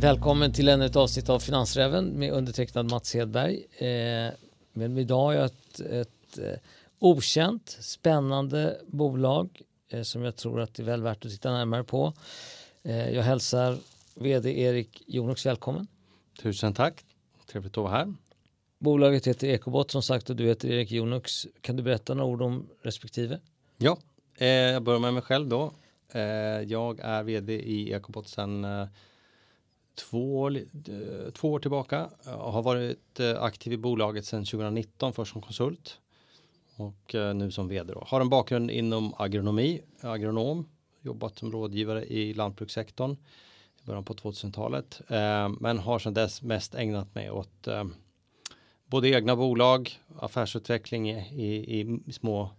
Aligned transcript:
Välkommen 0.00 0.52
till 0.52 0.68
ännu 0.68 0.84
ett 0.84 0.96
avsnitt 0.96 1.28
av 1.28 1.38
Finansräven 1.38 2.06
med 2.08 2.32
undertecknad 2.32 2.90
Mats 2.90 3.14
Hedberg. 3.14 3.66
Eh, 3.78 4.32
men 4.72 4.98
idag 4.98 5.24
har 5.24 5.32
jag 5.32 5.44
ett, 5.44 5.80
ett 5.80 6.38
eh, 6.38 6.58
okänt, 6.98 7.78
spännande 7.80 8.80
bolag 8.86 9.62
eh, 9.88 10.02
som 10.02 10.22
jag 10.22 10.36
tror 10.36 10.60
att 10.60 10.74
det 10.74 10.82
är 10.82 10.84
väl 10.84 11.02
värt 11.02 11.24
att 11.24 11.30
titta 11.30 11.52
närmare 11.52 11.84
på. 11.84 12.12
Eh, 12.82 13.10
jag 13.10 13.22
hälsar 13.22 13.78
vd 14.14 14.60
Erik 14.60 15.02
Jonux 15.06 15.46
välkommen. 15.46 15.86
Tusen 16.42 16.74
tack, 16.74 17.04
trevligt 17.46 17.72
att 17.72 17.84
vara 17.84 17.92
här. 17.92 18.14
Bolaget 18.78 19.26
heter 19.26 19.48
Ecobot 19.48 19.90
som 19.90 20.02
sagt 20.02 20.30
och 20.30 20.36
du 20.36 20.46
heter 20.46 20.70
Erik 20.70 20.90
Jonux. 20.90 21.46
Kan 21.60 21.76
du 21.76 21.82
berätta 21.82 22.14
några 22.14 22.30
ord 22.30 22.42
om 22.42 22.68
respektive? 22.82 23.40
Ja, 23.76 23.98
eh, 24.36 24.48
jag 24.48 24.82
börjar 24.82 25.00
med 25.00 25.14
mig 25.14 25.22
själv 25.22 25.48
då. 25.48 25.72
Eh, 26.12 26.20
jag 26.62 27.00
är 27.00 27.22
vd 27.22 27.52
i 27.52 27.92
Ecobot 27.92 28.28
sedan 28.28 28.66
två, 29.98 30.50
två 31.32 31.52
år 31.52 31.58
tillbaka 31.58 32.10
och 32.24 32.52
har 32.52 32.62
varit 32.62 33.20
eh, 33.20 33.42
aktiv 33.42 33.72
i 33.72 33.76
bolaget 33.76 34.24
sedan 34.24 34.44
2019 34.44 35.12
först 35.12 35.32
som 35.32 35.42
konsult 35.42 35.98
och 36.76 37.14
eh, 37.14 37.34
nu 37.34 37.50
som 37.50 37.68
vd. 37.68 37.92
Då. 37.92 38.04
Har 38.06 38.20
en 38.20 38.28
bakgrund 38.28 38.70
inom 38.70 39.14
agronomi, 39.18 39.80
agronom, 40.00 40.68
jobbat 41.00 41.38
som 41.38 41.52
rådgivare 41.52 42.04
i 42.04 42.34
lantbrukssektorn 42.34 43.16
i 43.82 43.86
början 43.86 44.04
på 44.04 44.14
2000-talet, 44.14 45.00
men 45.60 45.78
har 45.78 45.98
sedan 45.98 46.14
dess 46.14 46.42
mest 46.42 46.74
ägnat 46.74 47.14
mig 47.14 47.30
åt 47.30 47.68
både 48.86 49.08
egna 49.08 49.36
bolag, 49.36 49.98
affärsutveckling 50.18 51.10
i, 51.10 51.78
i, 51.80 52.00
i 52.06 52.12
små 52.12 52.50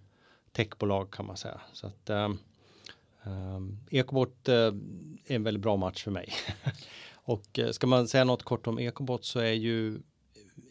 techbolag 0.52 1.12
kan 1.12 1.26
man 1.26 1.38
säga. 1.38 1.62
Så 1.74 1.88
att 1.88 2.10
um, 2.10 3.80
Ecobot 3.92 4.50
uh, 4.50 4.56
är 4.56 5.36
en 5.36 5.44
väldigt 5.44 5.62
bra 5.62 5.78
match 5.78 6.04
för 6.04 6.12
mig. 6.12 6.34
Och 7.30 7.60
eh, 7.60 7.72
ska 7.72 7.88
man 7.88 8.08
säga 8.08 8.24
något 8.24 8.44
kort 8.44 8.68
om 8.68 8.80
Ecobot 8.80 9.26
så 9.26 9.40
är 9.40 9.54
ju 9.54 10.00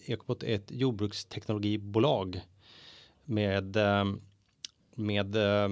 Ecobot 0.06 0.42
ett 0.42 0.70
jordbruksteknologibolag 0.70 2.41
med, 3.25 3.77
eh, 3.77 4.05
med 4.95 5.37
eh, 5.37 5.70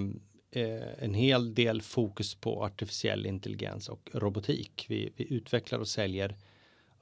en 0.98 1.14
hel 1.14 1.54
del 1.54 1.82
fokus 1.82 2.34
på 2.34 2.64
artificiell 2.64 3.26
intelligens 3.26 3.88
och 3.88 4.10
robotik. 4.12 4.86
Vi, 4.88 5.12
vi 5.16 5.34
utvecklar 5.34 5.78
och 5.78 5.88
säljer 5.88 6.36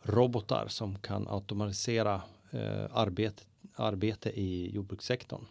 robotar 0.03 0.69
som 0.69 0.99
kan 0.99 1.29
automatisera 1.29 2.23
eh, 2.51 2.87
arbete, 2.91 3.43
arbete 3.75 4.31
i 4.41 4.71
jordbrukssektorn. 4.75 5.45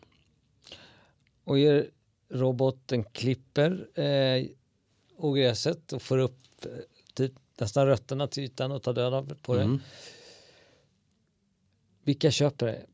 Och 1.44 1.60
er 1.60 1.90
roboten 2.30 3.04
klipper 3.04 4.00
eh, 4.00 4.46
ogräset 5.18 5.94
och 5.94 6.02
får 6.02 6.18
upp 6.18 6.66
eh, 6.66 6.72
typ 7.14 7.34
nästan 7.60 7.86
rötterna 7.86 8.28
till 8.28 8.44
ytan 8.44 8.72
och 8.72 8.84
tar 8.84 8.94
död 8.94 9.38
på 9.42 9.56
det. 9.56 9.64
Mm. 9.64 9.80
Vilka 12.04 12.32
köper 12.32 12.66
det? 12.66 12.86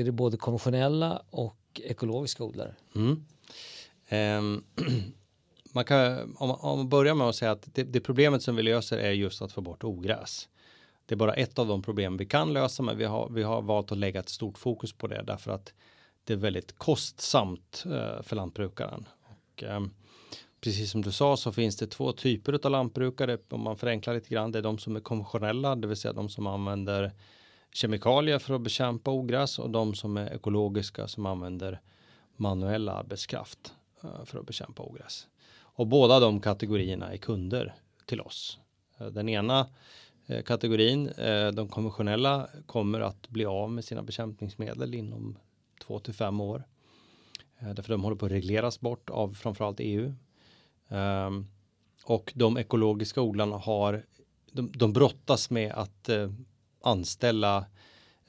Är 0.00 0.04
det 0.04 0.12
både 0.12 0.36
konventionella 0.36 1.22
och 1.30 1.80
ekologiska 1.84 2.44
odlare? 2.44 2.74
Mm. 2.94 3.24
Um, 4.10 4.64
man 5.72 5.84
kan, 5.84 6.36
om, 6.36 6.50
om 6.50 6.78
man 6.78 6.88
börjar 6.88 7.14
med 7.14 7.28
att 7.28 7.36
säga 7.36 7.50
att 7.50 7.74
det, 7.74 7.82
det, 7.82 8.00
problemet 8.00 8.42
som 8.42 8.56
vi 8.56 8.62
löser 8.62 8.98
är 8.98 9.10
just 9.10 9.42
att 9.42 9.52
få 9.52 9.60
bort 9.60 9.84
ogräs. 9.84 10.48
Det 11.06 11.14
är 11.14 11.16
bara 11.16 11.34
ett 11.34 11.58
av 11.58 11.66
de 11.66 11.82
problem 11.82 12.16
vi 12.16 12.26
kan 12.26 12.52
lösa, 12.52 12.82
men 12.82 12.98
vi 12.98 13.04
har, 13.04 13.28
vi 13.28 13.42
har 13.42 13.62
valt 13.62 13.92
att 13.92 13.98
lägga 13.98 14.20
ett 14.20 14.28
stort 14.28 14.58
fokus 14.58 14.92
på 14.92 15.06
det 15.06 15.22
därför 15.22 15.50
att 15.50 15.72
det 16.24 16.32
är 16.32 16.36
väldigt 16.36 16.78
kostsamt 16.78 17.84
uh, 17.86 18.22
för 18.22 18.36
lantbrukaren. 18.36 19.08
Och, 19.22 19.62
um, 19.62 19.90
precis 20.64 20.90
som 20.90 21.02
du 21.02 21.12
sa 21.12 21.36
så 21.36 21.52
finns 21.52 21.76
det 21.76 21.86
två 21.86 22.12
typer 22.12 22.60
av 22.64 22.70
lantbrukare 22.70 23.38
om 23.50 23.60
man 23.60 23.76
förenklar 23.76 24.14
lite 24.14 24.28
grann. 24.28 24.52
Det 24.52 24.58
är 24.58 24.62
de 24.62 24.78
som 24.78 24.96
är 24.96 25.00
konventionella, 25.00 25.76
det 25.76 25.88
vill 25.88 25.96
säga 25.96 26.12
de 26.12 26.28
som 26.28 26.46
använder 26.46 27.12
kemikalier 27.72 28.38
för 28.38 28.54
att 28.54 28.60
bekämpa 28.60 29.10
ogräs 29.10 29.58
och 29.58 29.70
de 29.70 29.94
som 29.94 30.16
är 30.16 30.34
ekologiska 30.34 31.08
som 31.08 31.26
använder 31.26 31.80
manuell 32.36 32.88
arbetskraft 32.88 33.72
eh, 34.02 34.24
för 34.24 34.38
att 34.38 34.46
bekämpa 34.46 34.82
ogräs. 34.82 35.26
Och 35.56 35.86
båda 35.86 36.20
de 36.20 36.40
kategorierna 36.40 37.12
är 37.12 37.16
kunder 37.16 37.74
till 38.06 38.20
oss. 38.20 38.58
Eh, 38.98 39.06
den 39.06 39.28
ena 39.28 39.66
eh, 40.26 40.42
kategorin, 40.42 41.12
de 41.54 41.68
konventionella, 41.68 42.48
kommer 42.66 43.00
att 43.00 43.28
bli 43.28 43.44
av 43.44 43.70
med 43.70 43.84
sina 43.84 44.02
bekämpningsmedel 44.02 44.94
inom 44.94 45.38
två 45.86 45.98
till 45.98 46.14
fem 46.14 46.40
år. 46.40 46.64
Därför 47.58 47.92
de 47.92 48.04
håller 48.04 48.16
på 48.16 48.26
att 48.26 48.32
regleras 48.32 48.80
bort 48.80 49.10
av 49.10 49.34
framförallt 49.34 49.80
EU. 49.80 50.14
Um, 50.94 51.48
och 52.04 52.32
de 52.34 52.56
ekologiska 52.56 53.20
odlarna 53.20 53.56
har, 53.56 54.04
de, 54.52 54.72
de 54.74 54.92
brottas 54.92 55.50
med 55.50 55.72
att 55.72 56.08
uh, 56.08 56.32
anställa 56.80 57.66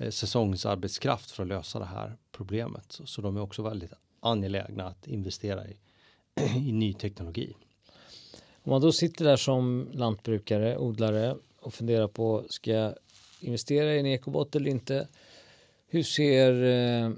uh, 0.01 0.09
säsongsarbetskraft 0.09 1.31
för 1.31 1.43
att 1.43 1.49
lösa 1.49 1.79
det 1.79 1.85
här 1.85 2.17
problemet. 2.31 2.85
Så, 2.91 3.05
så, 3.05 3.21
de 3.21 3.37
är 3.37 3.41
också 3.41 3.61
väldigt 3.61 3.93
angelägna 4.19 4.87
att 4.87 5.07
investera 5.07 5.67
i, 5.67 5.77
i 6.69 6.71
ny 6.71 6.93
teknologi. 6.93 7.55
Om 8.63 8.69
man 8.69 8.81
då 8.81 8.91
sitter 8.91 9.25
där 9.25 9.37
som 9.37 9.89
lantbrukare, 9.93 10.77
odlare 10.77 11.35
och 11.59 11.73
funderar 11.73 12.07
på 12.07 12.45
ska 12.49 12.71
jag 12.71 12.95
investera 13.39 13.95
i 13.95 13.99
en 13.99 14.05
ekobot 14.05 14.55
eller 14.55 14.71
inte? 14.71 15.07
Hur 15.87 16.03
ser 16.03 16.63
eh, 16.63 17.11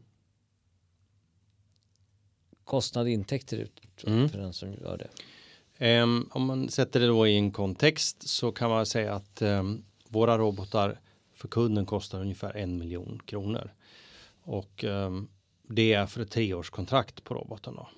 kostnad 2.63 3.07
intäkter 3.07 3.57
ut 3.57 3.81
mm. 4.07 4.29
för 4.29 4.37
den 4.37 4.53
som 4.53 4.73
gör 4.73 4.97
det? 4.97 5.07
Um, 5.79 6.29
om 6.31 6.45
man 6.45 6.69
sätter 6.69 6.99
det 6.99 7.07
då 7.07 7.27
i 7.27 7.35
en 7.35 7.51
kontext 7.51 8.29
så 8.29 8.51
kan 8.51 8.69
man 8.69 8.85
säga 8.85 9.13
att 9.13 9.41
um, 9.41 9.85
våra 10.07 10.37
robotar 10.37 10.99
för 11.35 11.47
kunden 11.47 11.85
kostar 11.85 12.21
ungefär 12.21 12.57
en 12.57 12.77
miljon 12.77 13.19
kronor. 13.25 13.73
Och 14.43 14.83
um, 14.83 15.29
det 15.67 15.93
är 15.93 16.05
för 16.05 16.21
ett 16.21 16.31
treårskontrakt 16.31 17.23
på 17.23 17.33
roboten. 17.33 17.75
Då. 17.75 17.89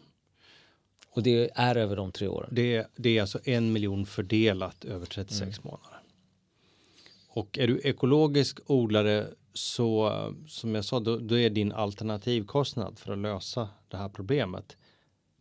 Och 1.09 1.23
det 1.23 1.49
är 1.55 1.75
över 1.75 1.95
de 1.95 2.11
tre 2.11 2.27
åren? 2.27 2.49
Det, 2.51 2.87
det 2.95 3.17
är 3.17 3.21
alltså 3.21 3.39
en 3.43 3.73
miljon 3.73 4.05
fördelat 4.05 4.85
över 4.85 5.05
36 5.05 5.41
mm. 5.41 5.53
månader. 5.63 5.99
Och 7.29 7.59
är 7.59 7.67
du 7.67 7.81
ekologisk 7.83 8.59
odlare 8.65 9.27
så 9.53 10.11
som 10.47 10.75
jag 10.75 10.85
sa, 10.85 10.99
då, 10.99 11.17
då, 11.17 11.37
är 11.37 11.49
din 11.49 11.71
alternativkostnad 11.71 12.99
för 12.99 13.13
att 13.13 13.19
lösa 13.19 13.69
det 13.87 13.97
här 13.97 14.09
problemet 14.09 14.77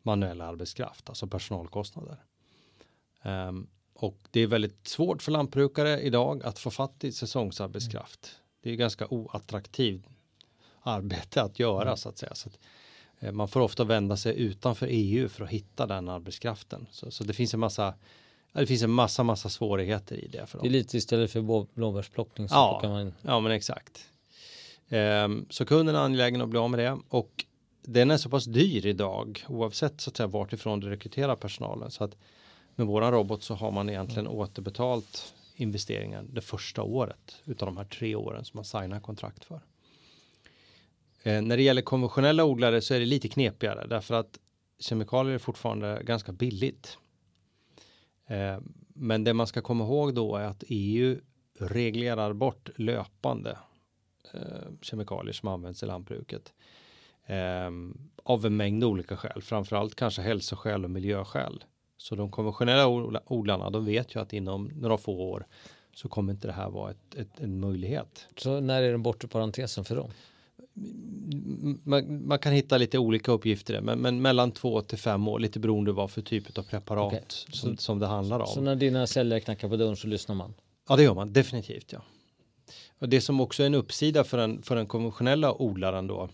manuell 0.03 0.41
arbetskraft, 0.41 1.09
alltså 1.09 1.27
personalkostnader. 1.27 2.17
Um, 3.23 3.69
och 3.95 4.19
det 4.31 4.41
är 4.41 4.47
väldigt 4.47 4.89
svårt 4.89 5.23
för 5.23 5.33
lantbrukare 5.33 6.01
idag 6.01 6.43
att 6.45 6.59
få 6.59 6.71
fatt 6.71 7.05
i 7.05 7.13
säsongsarbetskraft. 7.13 8.27
Mm. 8.27 8.39
Det 8.63 8.71
är 8.71 8.75
ganska 8.75 9.07
oattraktivt 9.07 10.07
arbete 10.83 11.43
att 11.43 11.59
göra 11.59 11.83
mm. 11.83 11.97
så 11.97 12.09
att 12.09 12.19
säga. 12.19 12.35
Så 12.35 12.49
att, 12.49 12.59
eh, 13.19 13.33
man 13.33 13.49
får 13.49 13.61
ofta 13.61 13.85
vända 13.85 14.17
sig 14.17 14.41
utanför 14.41 14.87
EU 14.91 15.29
för 15.29 15.45
att 15.45 15.51
hitta 15.51 15.87
den 15.87 16.09
arbetskraften. 16.09 16.87
Så, 16.91 17.11
så 17.11 17.25
det 17.25 17.33
finns 17.33 17.55
en 17.55 17.61
massa 17.61 17.95
det 18.53 18.67
finns 18.67 18.83
en 18.83 18.91
massa, 18.91 19.23
massa 19.23 19.49
svårigheter 19.49 20.17
i 20.17 20.29
det. 20.29 20.47
För 20.47 20.59
dem. 20.59 20.63
Det 20.63 20.69
är 20.69 20.79
lite 20.79 20.97
istället 20.97 21.31
för 21.31 21.67
blåbärsplockning. 21.75 22.49
Så 22.49 22.55
ja, 22.55 22.81
man... 22.83 23.15
ja, 23.23 23.41
men 23.41 23.53
exakt. 23.53 24.05
Um, 24.89 25.47
så 25.51 25.65
kunden 25.65 25.95
är 25.95 25.99
angelägen 25.99 26.41
att 26.41 26.49
bli 26.49 26.59
av 26.59 26.71
med 26.71 26.81
det 26.81 26.99
och 27.09 27.45
den 27.83 28.11
är 28.11 28.17
så 28.17 28.31
pass 28.31 28.45
dyr 28.45 28.87
idag 28.87 29.45
oavsett 29.49 30.01
så 30.01 30.11
att 30.11 30.17
säga 30.17 30.27
vart 30.27 30.53
ifrån 30.53 30.81
du 30.81 30.89
rekryterar 30.89 31.37
personalen 31.37 31.91
så 31.91 32.05
att 32.05 32.17
med 32.79 32.87
våran 32.87 33.13
robot 33.13 33.43
så 33.43 33.55
har 33.55 33.71
man 33.71 33.89
egentligen 33.89 34.27
mm. 34.27 34.39
återbetalt 34.39 35.35
investeringen 35.57 36.31
det 36.35 36.41
första 36.41 36.83
året 36.83 37.43
utav 37.45 37.67
de 37.67 37.77
här 37.77 37.85
tre 37.85 38.15
åren 38.15 38.45
som 38.45 38.59
man 38.59 38.65
signar 38.65 39.01
kontrakt 39.01 39.45
för. 39.45 39.61
Eh, 41.23 41.43
när 41.43 41.57
det 41.57 41.63
gäller 41.63 41.83
konventionella 41.83 42.45
odlare 42.45 42.81
så 42.81 42.95
är 42.95 43.01
det 43.01 43.07
lite 43.07 43.29
knepigare 43.29 43.87
därför 43.87 44.15
att 44.15 44.39
kemikalier 44.79 45.35
är 45.35 45.39
fortfarande 45.39 46.03
ganska 46.05 46.33
billigt. 46.33 46.99
Eh, 48.27 48.59
men 48.95 49.25
det 49.25 49.35
man 49.35 49.47
ska 49.47 49.63
komma 49.63 49.85
ihåg 49.85 50.15
då 50.15 50.37
är 50.37 50.45
att 50.45 50.65
EU 50.69 51.21
reglerar 51.59 52.33
bort 52.33 52.71
löpande 52.77 53.59
eh, 54.35 54.41
kemikalier 54.83 55.33
som 55.33 55.49
används 55.49 55.83
i 55.83 55.87
lantbruket. 55.87 56.53
Eh, 57.27 57.71
av 58.23 58.47
en 58.47 58.57
mängd 58.57 58.85
olika 58.85 59.17
skäl, 59.17 59.43
framförallt 59.43 59.95
kanske 59.95 60.23
hälsoskäl 60.23 60.85
och 60.85 60.91
miljöskäl. 60.91 61.65
Så 61.99 62.15
de 62.15 62.31
konventionella 62.31 62.89
odlarna, 63.27 63.71
de 63.71 63.85
vet 63.85 64.15
ju 64.15 64.21
att 64.21 64.33
inom 64.33 64.71
några 64.75 64.99
få 64.99 65.13
år 65.13 65.47
så 65.95 66.09
kommer 66.09 66.33
inte 66.33 66.47
det 66.47 66.53
här 66.53 66.71
vara 66.71 66.91
ett, 66.91 67.15
ett, 67.15 67.41
en 67.41 67.61
möjlighet. 67.61 68.29
Så 68.37 68.61
när 68.61 68.83
är 68.83 68.91
den 68.91 69.03
bortre 69.03 69.29
parentesen 69.29 69.85
för 69.85 69.97
dem? 69.97 70.11
Man, 71.85 72.27
man, 72.27 72.39
kan 72.39 72.53
hitta 72.53 72.79
lite 72.79 72.99
olika 72.99 73.33
uppgifter 73.33 73.81
men, 73.81 73.99
men 73.99 74.23
mellan 74.23 74.51
två 74.53 74.83
till 74.83 74.99
fem 74.99 75.29
år, 75.29 75.39
lite 75.39 75.61
beroende 75.61 75.93
vad 75.93 76.11
för 76.11 76.23
typ 76.23 76.59
av 76.59 76.63
preparat 76.63 77.13
okay. 77.13 77.23
som, 77.53 77.77
som 77.77 77.99
det 77.99 78.07
handlar 78.07 78.41
om. 78.41 78.47
Så 78.47 78.61
när 78.61 78.77
dina 78.77 79.07
säljare 79.07 79.41
knackar 79.41 79.69
på 79.69 79.77
dörren 79.77 79.97
så 79.97 80.07
lyssnar 80.07 80.35
man? 80.35 80.55
Ja, 80.89 80.97
det 80.97 81.03
gör 81.03 81.15
man 81.15 81.33
definitivt. 81.33 81.93
Ja. 81.93 82.03
Och 82.99 83.09
det 83.09 83.21
som 83.21 83.41
också 83.41 83.63
är 83.63 83.67
en 83.67 83.75
uppsida 83.75 84.25
för 84.25 84.39
den, 84.39 84.63
för 84.63 84.77
den 84.77 84.87
konventionella 84.87 85.63
odlaren 85.63 86.07
då, 86.07 86.29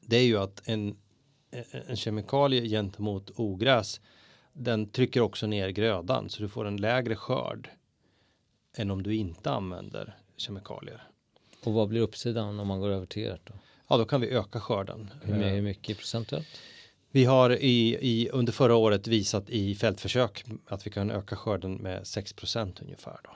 det 0.00 0.16
är 0.16 0.24
ju 0.24 0.38
att 0.38 0.62
en, 0.64 0.96
en 1.86 1.96
kemikalie 1.96 2.68
gentemot 2.68 3.30
ogräs, 3.36 4.00
den 4.52 4.86
trycker 4.86 5.20
också 5.20 5.46
ner 5.46 5.68
grödan 5.68 6.28
så 6.28 6.42
du 6.42 6.48
får 6.48 6.64
en 6.64 6.76
lägre 6.76 7.16
skörd 7.16 7.70
än 8.76 8.90
om 8.90 9.02
du 9.02 9.14
inte 9.14 9.50
använder 9.50 10.16
kemikalier. 10.36 11.02
Och 11.64 11.72
vad 11.72 11.88
blir 11.88 12.00
uppsidan 12.00 12.60
om 12.60 12.68
man 12.68 12.80
går 12.80 12.88
över 12.88 13.06
till 13.06 13.26
ert 13.26 13.40
då? 13.44 13.54
Ja, 13.88 13.96
då 13.96 14.04
kan 14.04 14.20
vi 14.20 14.28
öka 14.28 14.60
skörden. 14.60 15.10
Hur, 15.22 15.34
hur 15.34 15.62
mycket 15.62 15.98
procentuellt? 15.98 16.48
Vi 17.10 17.24
har 17.24 17.50
i, 17.50 17.98
i, 18.00 18.28
under 18.28 18.52
förra 18.52 18.76
året 18.76 19.06
visat 19.06 19.50
i 19.50 19.74
fältförsök 19.74 20.44
att 20.66 20.86
vi 20.86 20.90
kan 20.90 21.10
öka 21.10 21.36
skörden 21.36 21.74
med 21.74 22.02
6% 22.02 22.82
ungefär. 22.82 23.18
Då. 23.24 23.30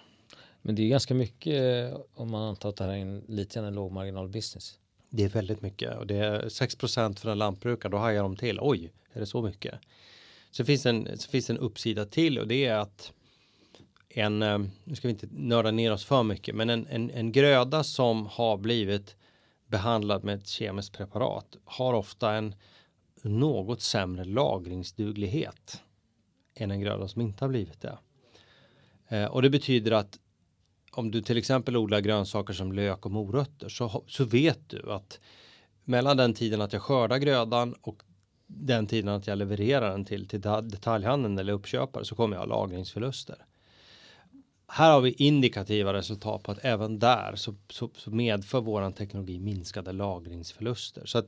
Men 0.63 0.75
det 0.75 0.83
är 0.83 0.89
ganska 0.89 1.15
mycket 1.15 1.93
eh, 1.93 2.01
om 2.15 2.31
man 2.31 2.43
antar 2.43 2.69
att 2.69 2.77
det 2.77 2.85
här 2.85 2.93
är 2.93 2.97
en 2.97 3.25
lite 3.29 3.55
grann 3.55 3.65
en 3.65 3.75
lågmarginal 3.75 4.29
business. 4.29 4.79
Det 5.11 5.25
är 5.25 5.29
väldigt 5.29 5.63
mycket 5.63 5.99
och 5.99 6.07
det 6.07 6.17
är 6.17 6.43
6% 6.43 7.19
för 7.19 7.31
en 7.31 7.39
lantbrukare. 7.39 7.93
Då 7.93 7.99
hajar 7.99 8.23
de 8.23 8.37
till. 8.37 8.59
Oj, 8.61 8.93
är 9.13 9.21
det 9.21 9.27
så 9.27 9.43
mycket? 9.43 9.75
Så 10.57 10.65
finns 10.65 10.87
en, 10.87 11.19
så 11.19 11.31
finns 11.31 11.51
en 11.51 11.59
uppsida 11.59 12.05
till 12.05 12.39
och 12.39 12.47
det 12.47 12.67
är 12.67 12.75
att 12.75 13.13
en, 14.09 14.43
eh, 14.43 14.59
nu 14.85 14.95
ska 14.95 15.09
vi 15.09 15.13
inte 15.13 15.29
nörda 15.31 15.71
ner 15.71 15.93
oss 15.93 16.05
för 16.05 16.23
mycket, 16.23 16.55
men 16.55 16.71
en, 16.71 16.87
en, 16.87 17.11
en 17.11 17.33
gröda 17.33 17.85
som 17.85 18.27
har 18.27 18.57
blivit 18.57 19.17
behandlad 19.67 20.25
med 20.25 20.35
ett 20.35 20.47
kemiskt 20.47 20.97
preparat 20.97 21.57
har 21.65 21.95
ofta 21.95 22.33
en 22.33 22.55
något 23.23 23.83
sämre 23.83 24.25
lagringsduglighet 24.25 25.83
än 26.55 26.71
en 26.71 26.81
gröda 26.81 27.09
som 27.09 27.23
inte 27.23 27.45
har 27.45 27.49
blivit 27.49 27.81
det. 27.81 27.99
Eh, 29.09 29.25
och 29.25 29.43
det 29.43 29.51
betyder 29.51 29.93
att 29.93 30.19
om 30.93 31.11
du 31.11 31.23
till 31.23 31.39
exempel 31.39 31.77
odlar 31.77 32.01
grönsaker 32.01 32.55
som 32.55 32.73
lök 32.73 33.07
och 33.07 33.13
morötter 33.13 33.69
så, 33.69 34.05
så 34.09 34.25
vet 34.25 34.69
du 34.69 34.93
att 34.93 35.21
mellan 35.85 36.17
den 36.17 36.35
tiden 36.35 36.61
att 36.61 36.73
jag 36.73 36.83
skördar 36.83 37.19
grödan 37.19 37.75
och 37.81 38.03
den 38.47 38.87
tiden 38.87 39.09
att 39.09 39.27
jag 39.27 39.39
levererar 39.39 39.91
den 39.91 40.05
till, 40.05 40.29
till 40.29 40.41
detaljhandeln 40.41 41.39
eller 41.39 41.53
uppköpare 41.53 42.05
så 42.05 42.15
kommer 42.15 42.37
jag 42.37 42.41
ha 42.41 42.47
lagringsförluster. 42.47 43.37
Här 44.69 44.93
har 44.93 45.01
vi 45.01 45.11
indikativa 45.11 45.93
resultat 45.93 46.43
på 46.43 46.53
att 46.53 46.59
även 46.63 46.99
där 46.99 47.37
så, 47.37 47.55
så, 47.69 47.91
så 47.97 48.11
medför 48.11 48.61
våran 48.61 48.93
teknologi 48.93 49.39
minskade 49.39 49.93
lagringsförluster. 49.93 51.07
Så 51.07 51.19
att 51.19 51.27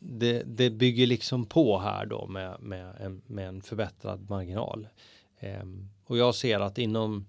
det, 0.00 0.42
det 0.46 0.70
bygger 0.70 1.06
liksom 1.06 1.46
på 1.46 1.78
här 1.78 2.06
då 2.06 2.26
med, 2.26 2.60
med, 2.60 2.94
en, 3.00 3.22
med 3.26 3.48
en 3.48 3.62
förbättrad 3.62 4.30
marginal. 4.30 4.88
Ehm, 5.38 5.88
och 6.04 6.18
jag 6.18 6.34
ser 6.34 6.60
att 6.60 6.78
inom 6.78 7.26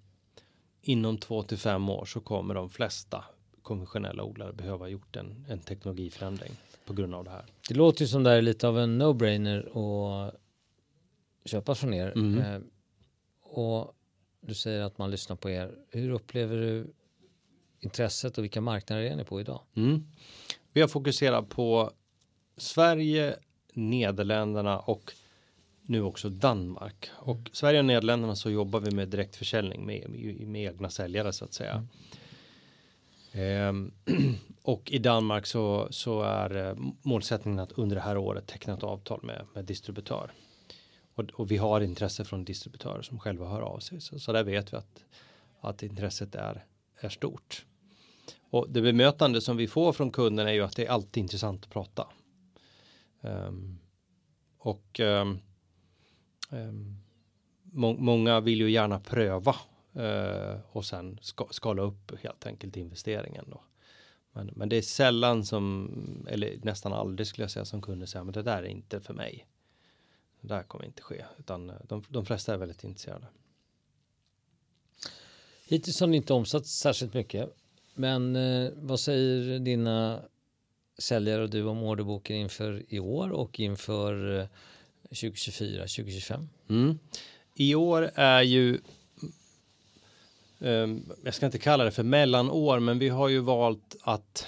inom 0.81 1.17
två 1.17 1.43
till 1.43 1.57
fem 1.57 1.89
år 1.89 2.05
så 2.05 2.19
kommer 2.19 2.53
de 2.53 2.69
flesta 2.69 3.23
konventionella 3.61 4.23
odlare 4.23 4.53
behöva 4.53 4.87
gjort 4.87 5.15
en, 5.15 5.45
en 5.49 5.59
teknologiförändring 5.59 6.51
på 6.89 6.93
grund 6.93 7.15
av 7.15 7.23
det 7.23 7.29
här. 7.29 7.45
Det 7.67 7.73
låter 7.73 8.01
ju 8.01 8.07
som 8.07 8.23
det 8.23 8.31
är 8.31 8.41
lite 8.41 8.67
av 8.67 8.79
en 8.79 9.01
no-brainer 9.01 9.59
att 9.59 10.35
köpa 11.45 11.75
från 11.75 11.93
er. 11.93 12.11
Mm. 12.15 12.37
Eh, 12.39 12.61
och 13.43 13.93
du 14.41 14.53
säger 14.53 14.81
att 14.81 14.97
man 14.97 15.11
lyssnar 15.11 15.35
på 15.35 15.49
er. 15.49 15.75
Hur 15.89 16.09
upplever 16.09 16.57
du 16.57 16.93
intresset 17.79 18.37
och 18.37 18.43
vilka 18.43 18.61
marknader 18.61 19.03
är 19.03 19.15
ni 19.15 19.23
på 19.23 19.41
idag? 19.41 19.61
Mm. 19.75 20.03
Vi 20.73 20.81
har 20.81 20.87
fokuserat 20.87 21.49
på 21.49 21.91
Sverige, 22.57 23.35
Nederländerna 23.73 24.79
och 24.79 25.13
nu 25.81 26.01
också 26.01 26.29
Danmark. 26.29 27.09
Och. 27.15 27.39
Sverige 27.51 27.79
och 27.79 27.85
Nederländerna 27.85 28.35
så 28.35 28.49
jobbar 28.49 28.79
vi 28.79 28.91
med 28.91 29.07
direktförsäljning 29.07 29.85
med, 29.85 30.09
med, 30.09 30.47
med 30.47 30.63
egna 30.63 30.89
säljare 30.89 31.33
så 31.33 31.45
att 31.45 31.53
säga. 31.53 31.73
Mm. 31.73 31.87
Ehm, 33.31 33.91
och 34.61 34.91
i 34.91 34.97
Danmark 34.97 35.45
så, 35.45 35.87
så 35.91 36.21
är 36.21 36.67
eh, 36.67 36.75
målsättningen 37.01 37.59
att 37.59 37.71
under 37.71 37.95
det 37.95 38.01
här 38.01 38.17
året 38.17 38.47
teckna 38.47 38.73
ett 38.73 38.83
avtal 38.83 39.19
med, 39.23 39.45
med 39.53 39.65
distributör. 39.65 40.31
Och, 41.15 41.25
och, 41.33 41.51
vi 41.51 41.57
har 41.57 41.81
intresse 41.81 42.25
från 42.25 42.45
distributörer 42.45 43.01
som 43.01 43.19
själva 43.19 43.47
hör 43.47 43.61
av 43.61 43.79
sig. 43.79 44.01
Så, 44.01 44.19
så 44.19 44.31
där 44.31 44.43
vet 44.43 44.73
vi 44.73 44.77
att, 44.77 45.03
att 45.61 45.83
intresset 45.83 46.35
är, 46.35 46.65
är 46.99 47.09
stort. 47.09 47.65
Och 48.49 48.69
det 48.69 48.81
bemötande 48.81 49.41
som 49.41 49.57
vi 49.57 49.67
får 49.67 49.93
från 49.93 50.11
kunden 50.11 50.47
är 50.47 50.53
ju 50.53 50.63
att 50.63 50.75
det 50.75 50.85
är 50.85 50.89
alltid 50.89 51.21
intressant 51.21 51.63
att 51.63 51.69
prata. 51.69 52.07
Um, 53.21 53.79
och 54.57 54.99
ehm, 54.99 55.27
um, 55.29 55.39
Um, 56.51 56.97
må 57.71 57.93
många 57.93 58.39
vill 58.39 58.59
ju 58.59 58.71
gärna 58.71 58.99
pröva 58.99 59.55
och 60.71 60.85
sen 60.85 61.19
ska 61.21 61.47
skala 61.51 61.81
upp 61.81 62.23
helt 62.23 62.45
enkelt 62.45 62.77
investeringen 62.77 63.45
då. 63.47 63.61
Men, 64.31 64.51
men 64.55 64.69
det 64.69 64.75
är 64.75 64.81
sällan 64.81 65.45
som, 65.45 66.27
eller 66.29 66.59
nästan 66.63 66.93
aldrig 66.93 67.27
skulle 67.27 67.43
jag 67.43 67.51
säga 67.51 67.65
som 67.65 67.81
kunder 67.81 68.05
säger, 68.05 68.23
men 68.23 68.33
det 68.33 68.41
där 68.41 68.63
är 68.63 68.67
inte 68.67 69.01
för 69.01 69.13
mig. 69.13 69.47
Det 70.41 70.47
där 70.47 70.63
kommer 70.63 70.85
inte 70.85 71.01
ske, 71.01 71.25
utan 71.39 71.69
eh, 71.69 71.75
de, 71.87 72.03
de 72.09 72.25
flesta 72.25 72.53
är 72.53 72.57
väldigt 72.57 72.83
intresserade. 72.83 73.25
Hittills 75.67 75.99
har 75.99 76.07
ni 76.07 76.17
inte 76.17 76.33
omsatt 76.33 76.65
särskilt 76.65 77.13
mycket, 77.13 77.49
men 77.93 78.35
eh, 78.35 78.71
vad 78.75 78.99
säger 78.99 79.59
dina 79.59 80.21
säljare 80.97 81.43
och 81.43 81.49
du 81.49 81.63
om 81.63 81.83
orderboken 81.83 82.35
inför 82.35 82.83
i 82.89 82.99
år 82.99 83.29
och 83.29 83.59
inför 83.59 84.47
2024, 85.03 85.81
2025? 85.81 86.49
Mm. 86.69 86.99
I 87.55 87.75
år 87.75 88.11
är 88.15 88.41
ju 88.41 88.79
Ehm, 90.61 91.11
jag 91.23 91.33
ska 91.33 91.45
inte 91.45 91.57
kalla 91.57 91.83
det 91.83 91.91
för 91.91 92.03
mellanår, 92.03 92.79
men 92.79 92.99
vi 92.99 93.09
har 93.09 93.29
ju 93.29 93.39
valt 93.39 93.95
att 94.01 94.47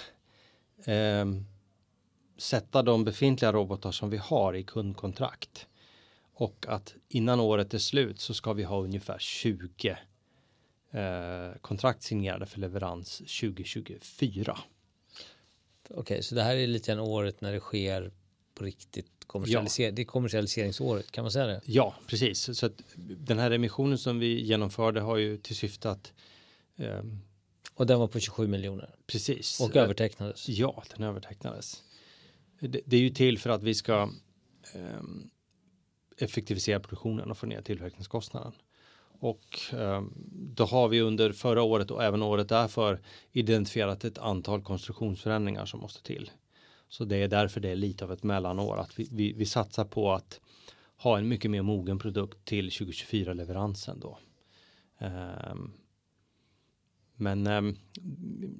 eh, 0.84 1.26
sätta 2.36 2.82
de 2.82 3.04
befintliga 3.04 3.52
robotar 3.52 3.90
som 3.92 4.10
vi 4.10 4.16
har 4.16 4.54
i 4.56 4.62
kundkontrakt 4.62 5.66
och 6.34 6.66
att 6.68 6.94
innan 7.08 7.40
året 7.40 7.74
är 7.74 7.78
slut 7.78 8.20
så 8.20 8.34
ska 8.34 8.52
vi 8.52 8.62
ha 8.62 8.80
ungefär 8.80 9.18
20 9.18 9.96
eh, 10.90 11.58
kontrakt 11.60 12.02
signerade 12.02 12.46
för 12.46 12.60
leverans 12.60 13.18
2024. 13.18 14.58
Okej, 15.84 16.00
okay, 16.00 16.22
så 16.22 16.34
det 16.34 16.42
här 16.42 16.56
är 16.56 16.66
lite 16.66 16.92
grann 16.92 17.00
året 17.00 17.40
när 17.40 17.52
det 17.52 17.60
sker 17.60 18.12
på 18.54 18.64
riktigt 18.64 19.21
kommersialiser 19.32 19.84
ja. 19.84 19.90
det 19.90 20.02
är 20.02 20.06
kommersialiseringsåret, 20.06 21.10
kan 21.10 21.24
man 21.24 21.30
säga 21.30 21.46
det? 21.46 21.60
Ja, 21.64 21.94
precis. 22.06 22.58
Så 22.58 22.66
att 22.66 22.82
den 22.96 23.38
här 23.38 23.50
emissionen 23.50 23.98
som 23.98 24.18
vi 24.18 24.40
genomförde 24.40 25.00
har 25.00 25.16
ju 25.16 25.36
till 25.36 25.56
syfte 25.56 25.90
att 25.90 26.12
um, 26.76 27.20
och 27.74 27.86
den 27.86 27.98
var 27.98 28.06
på 28.06 28.20
27 28.20 28.46
miljoner? 28.46 28.94
Precis. 29.06 29.60
Och 29.60 29.76
övertecknades? 29.76 30.48
Ja, 30.48 30.82
den 30.96 31.02
övertecknades. 31.06 31.82
Det, 32.60 32.80
det 32.86 32.96
är 32.96 33.00
ju 33.00 33.10
till 33.10 33.38
för 33.38 33.50
att 33.50 33.62
vi 33.62 33.74
ska 33.74 34.08
um, 34.74 35.30
effektivisera 36.18 36.80
produktionen 36.80 37.30
och 37.30 37.38
få 37.38 37.46
ner 37.46 37.62
tillverkningskostnaden. 37.62 38.52
Och 39.20 39.60
um, 39.72 40.14
då 40.56 40.64
har 40.64 40.88
vi 40.88 41.00
under 41.00 41.32
förra 41.32 41.62
året 41.62 41.90
och 41.90 42.04
även 42.04 42.22
året 42.22 42.48
därför 42.48 43.00
identifierat 43.32 44.04
ett 44.04 44.18
antal 44.18 44.62
konstruktionsförändringar 44.62 45.66
som 45.66 45.80
måste 45.80 46.02
till. 46.02 46.30
Så 46.92 47.04
det 47.04 47.16
är 47.16 47.28
därför 47.28 47.60
det 47.60 47.68
är 47.68 47.76
lite 47.76 48.04
av 48.04 48.12
ett 48.12 48.22
mellanår 48.22 48.78
att 48.78 48.98
vi, 48.98 49.08
vi, 49.12 49.32
vi 49.32 49.46
satsar 49.46 49.84
på 49.84 50.12
att 50.12 50.40
ha 50.96 51.18
en 51.18 51.28
mycket 51.28 51.50
mer 51.50 51.62
mogen 51.62 51.98
produkt 51.98 52.44
till 52.44 52.70
2024 52.70 53.32
leveransen 53.32 54.00
då. 54.00 54.18
Um, 54.98 55.72
men 57.14 57.46
um, 57.46 57.76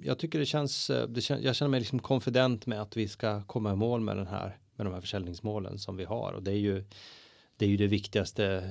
jag 0.02 0.18
tycker 0.18 0.38
det 0.38 0.46
känns, 0.46 0.90
eh, 0.90 1.08
det 1.08 1.20
kän, 1.20 1.42
jag 1.42 1.56
känner 1.56 1.70
mig 1.70 1.80
liksom 1.80 1.98
konfident 1.98 2.66
med 2.66 2.82
att 2.82 2.96
vi 2.96 3.08
ska 3.08 3.42
komma 3.42 3.72
i 3.72 3.76
mål 3.76 4.00
med 4.00 4.16
den 4.16 4.26
här, 4.26 4.58
med 4.76 4.86
de 4.86 4.94
här 4.94 5.00
försäljningsmålen 5.00 5.78
som 5.78 5.96
vi 5.96 6.04
har 6.04 6.32
och 6.32 6.42
det 6.42 6.52
är 6.52 6.58
ju, 6.58 6.84
det 7.56 7.64
är 7.64 7.68
ju 7.68 7.76
det 7.76 7.86
viktigaste 7.86 8.70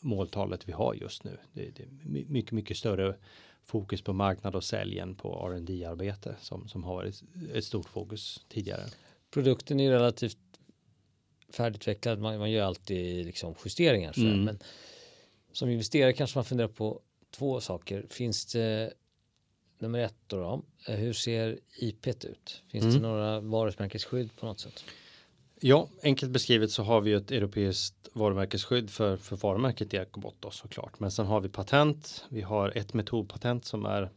måltalet 0.00 0.68
vi 0.68 0.72
har 0.72 0.94
just 0.94 1.24
nu. 1.24 1.38
Det, 1.52 1.70
det 1.76 1.82
är 1.82 1.88
mycket, 2.28 2.52
mycket 2.52 2.76
större 2.76 3.14
fokus 3.68 4.02
på 4.02 4.12
marknad 4.12 4.54
och 4.54 4.64
säljen 4.64 5.14
på 5.14 5.50
R&D 5.52 5.84
arbete 5.84 6.36
som, 6.40 6.68
som 6.68 6.84
har 6.84 6.94
varit 6.94 7.22
ett 7.54 7.64
stort 7.64 7.88
fokus 7.88 8.44
tidigare. 8.48 8.82
Produkten 9.30 9.80
är 9.80 9.90
relativt 9.90 10.38
färdigutvecklad. 11.52 12.18
Man, 12.18 12.38
man 12.38 12.50
gör 12.50 12.64
alltid 12.64 13.26
liksom 13.26 13.54
justeringar. 13.64 14.12
Så 14.12 14.20
mm. 14.20 14.44
Men 14.44 14.58
som 15.52 15.70
investerare 15.70 16.12
kanske 16.12 16.38
man 16.38 16.44
funderar 16.44 16.68
på 16.68 17.00
två 17.30 17.60
saker. 17.60 18.06
Finns 18.10 18.46
det 18.46 18.92
nummer 19.78 19.98
ett 19.98 20.14
då, 20.26 20.36
då 20.36 20.62
hur 20.92 21.12
ser 21.12 21.58
IP 21.78 22.06
ut? 22.06 22.62
Finns 22.68 22.84
mm. 22.84 22.94
det 22.96 23.02
några 23.02 23.40
varumärkesskydd 23.40 24.36
på 24.36 24.46
något 24.46 24.60
sätt? 24.60 24.84
Ja, 25.60 25.88
enkelt 26.02 26.32
beskrivet 26.32 26.70
så 26.70 26.82
har 26.82 27.00
vi 27.00 27.12
ett 27.12 27.30
europeiskt 27.30 28.08
varumärkesskydd 28.12 28.90
för, 28.90 29.16
för 29.16 29.36
varumärket 29.36 29.94
Ecobot 29.94 30.36
då 30.40 30.50
såklart. 30.50 31.00
Men 31.00 31.10
sen 31.10 31.26
har 31.26 31.40
vi 31.40 31.48
patent. 31.48 32.24
Vi 32.28 32.42
har 32.42 32.72
ett 32.76 32.94
metodpatent 32.94 33.64
som 33.64 33.86
är 33.86 34.10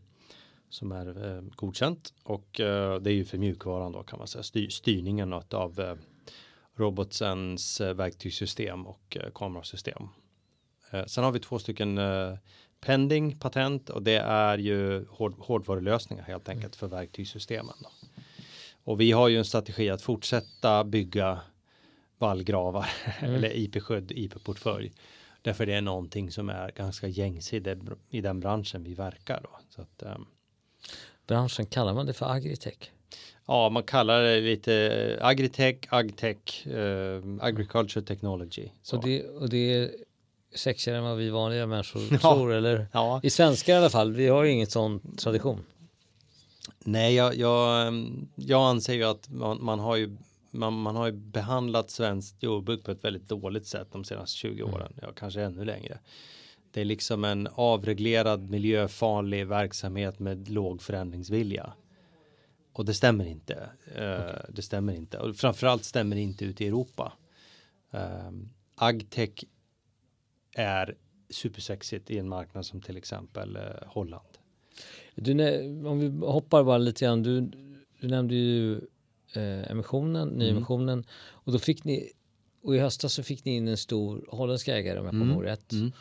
som 0.70 0.92
är 0.92 1.36
eh, 1.36 1.42
godkänt 1.56 2.14
och 2.24 2.60
eh, 2.60 3.00
det 3.00 3.12
är 3.12 3.14
ju 3.14 3.26
för 3.26 3.38
mjukvaran 3.38 3.92
då 3.92 4.04
kan 4.04 4.20
man 4.20 4.28
säga 4.28 4.44
styr, 4.44 4.70
styrningen 4.70 5.34
av 5.34 5.80
eh, 5.80 5.96
robotsens 6.76 7.82
eh, 7.82 7.94
verktygssystem 7.94 8.88
och 8.88 9.18
eh, 9.20 9.32
kamerasystem. 9.36 10.08
Eh, 10.92 11.06
sen 11.06 11.24
har 11.24 11.32
vi 11.32 11.40
två 11.40 11.60
stycken 11.60 11.98
eh, 11.98 12.38
pending 12.82 13.40
patent 13.40 13.90
och 13.90 14.04
det 14.04 14.18
är 14.18 14.58
ju 14.58 15.06
hård, 15.06 15.36
hårdvarulösningar 15.40 16.24
helt 16.24 16.50
enkelt 16.50 16.76
för 16.76 16.88
verktygssystemen. 16.88 17.76
Då. 17.80 18.00
Och 18.84 19.02
vi 19.02 19.12
har 19.12 19.28
ju 19.28 19.38
en 19.38 19.46
strategi 19.46 19.90
att 19.90 20.02
fortsätta 20.02 20.84
bygga 20.84 21.40
vallgravar 22.18 22.90
mm. 23.20 23.36
eller 23.36 23.58
IP-skydd, 23.58 24.12
IP-portfölj 24.12 24.92
Därför 25.42 25.66
det 25.66 25.74
är 25.74 25.82
någonting 25.82 26.32
som 26.32 26.50
är 26.50 26.72
ganska 26.72 27.08
gängse 27.08 27.56
i, 27.56 27.60
det, 27.60 27.78
i 28.10 28.22
den 28.22 28.40
branschen 28.40 28.84
vi 28.84 28.94
verkar. 28.94 29.42
Då. 29.44 29.50
Så 29.70 29.82
att, 29.82 30.04
um, 30.16 30.28
branschen 31.28 31.66
kallar 31.66 31.94
man 31.94 32.06
det 32.06 32.14
för 32.14 32.26
agritech? 32.26 32.92
Ja, 33.48 33.70
man 33.70 33.84
kallar 33.84 34.24
det 34.24 34.42
lite 34.42 34.74
eh, 34.74 35.26
agritech, 35.26 35.78
agtech, 35.90 36.68
uh, 36.68 37.38
agriculture 37.42 38.06
technology. 38.06 38.70
Så. 38.82 38.98
Och, 38.98 39.04
det, 39.04 39.24
och 39.24 39.50
det 39.50 39.74
är 39.74 39.92
sexigare 40.56 40.98
än 40.98 41.04
vad 41.04 41.18
vi 41.18 41.30
vanliga 41.30 41.68
människor 41.68 42.02
ja. 42.12 42.18
tror, 42.18 42.54
eller? 42.54 42.88
Ja. 42.92 43.20
I 43.24 43.30
svenskar 43.30 43.74
i 43.74 43.78
alla 43.78 43.90
fall, 43.90 44.14
vi 44.14 44.28
har 44.28 44.44
ju 44.44 44.52
inget 44.52 44.72
sån 44.72 45.16
tradition. 45.18 45.64
Nej, 46.80 47.15
jag, 47.15 47.36
jag, 47.36 47.88
ehm, 47.88 48.30
jag 48.36 48.70
anser 48.70 48.94
ju 48.94 49.03
att 49.03 49.30
man, 49.30 49.63
man 49.63 49.80
har 49.80 49.96
ju 49.96 50.18
man, 50.51 50.74
man, 50.74 50.96
har 50.96 51.06
ju 51.06 51.12
behandlat 51.12 51.89
svenskt 51.89 52.44
jordbruk 52.44 52.84
på 52.84 52.91
ett 52.91 53.03
väldigt 53.03 53.27
dåligt 53.30 53.68
sätt 53.68 53.88
de 53.91 54.03
senaste 54.03 54.38
20 54.38 54.62
mm. 54.62 54.74
åren, 54.74 54.94
ja 55.01 55.12
kanske 55.15 55.41
ännu 55.41 55.65
längre. 55.65 56.00
Det 56.72 56.82
är 56.82 56.86
liksom 56.86 57.24
en 57.24 57.48
avreglerad 57.48 58.50
miljöfarlig 58.50 59.48
verksamhet 59.48 60.20
med 60.20 60.50
låg 60.50 60.82
förändringsvilja. 60.82 61.74
Och 62.74 62.86
det 62.86 62.94
stämmer 62.94 63.25
inte. 63.25 63.70
Uh, 63.88 64.50
det 64.50 64.62
stämmer 64.62 64.94
inte. 64.94 65.18
Och 65.18 65.36
framförallt 65.36 65.84
stämmer 65.84 66.15
det 66.15 66.22
inte 66.22 66.46
ut 66.46 66.62
i 66.62 66.68
Europa. 66.68 67.13
Uh, 67.94 68.32
Agtech 68.75 69.44
är 70.56 70.96
supersexigt 71.30 72.12
i 72.12 72.18
en 72.18 72.30
marknad 72.30 72.65
som 72.65 72.82
till 72.82 72.98
exempel 72.98 73.58
uh, 73.58 73.63
Holland. 73.88 74.31
Du, 75.16 75.32
om 75.86 76.00
vi 76.00 76.25
hoppar 76.25 76.63
bara 76.63 76.78
lite 76.78 77.06
grann. 77.06 77.24
Du, 77.24 77.42
du 78.00 78.08
nämnde 78.08 78.36
ju 78.36 78.75
eh, 79.36 79.72
emissionen, 79.72 80.30
nyemissionen. 80.30 80.90
Mm. 80.90 81.06
Och 81.13 81.51
då 81.51 81.60
fick 81.60 81.84
ni, 81.84 82.12
och 82.63 82.75
i 82.75 82.80
höstas 82.80 83.13
så 83.13 83.24
fick 83.24 83.46
ni 83.46 83.56
in 83.56 83.68
en 83.68 83.78
stor 83.78 84.25
holländsk 84.30 84.68
ägare 84.68 85.00
om 85.00 85.06
jag 85.06 85.12
kommer 85.12 85.25
mm. 85.25 85.36
ihåg 85.36 85.46
rätt. 85.46 85.72
Mm. 85.72 85.92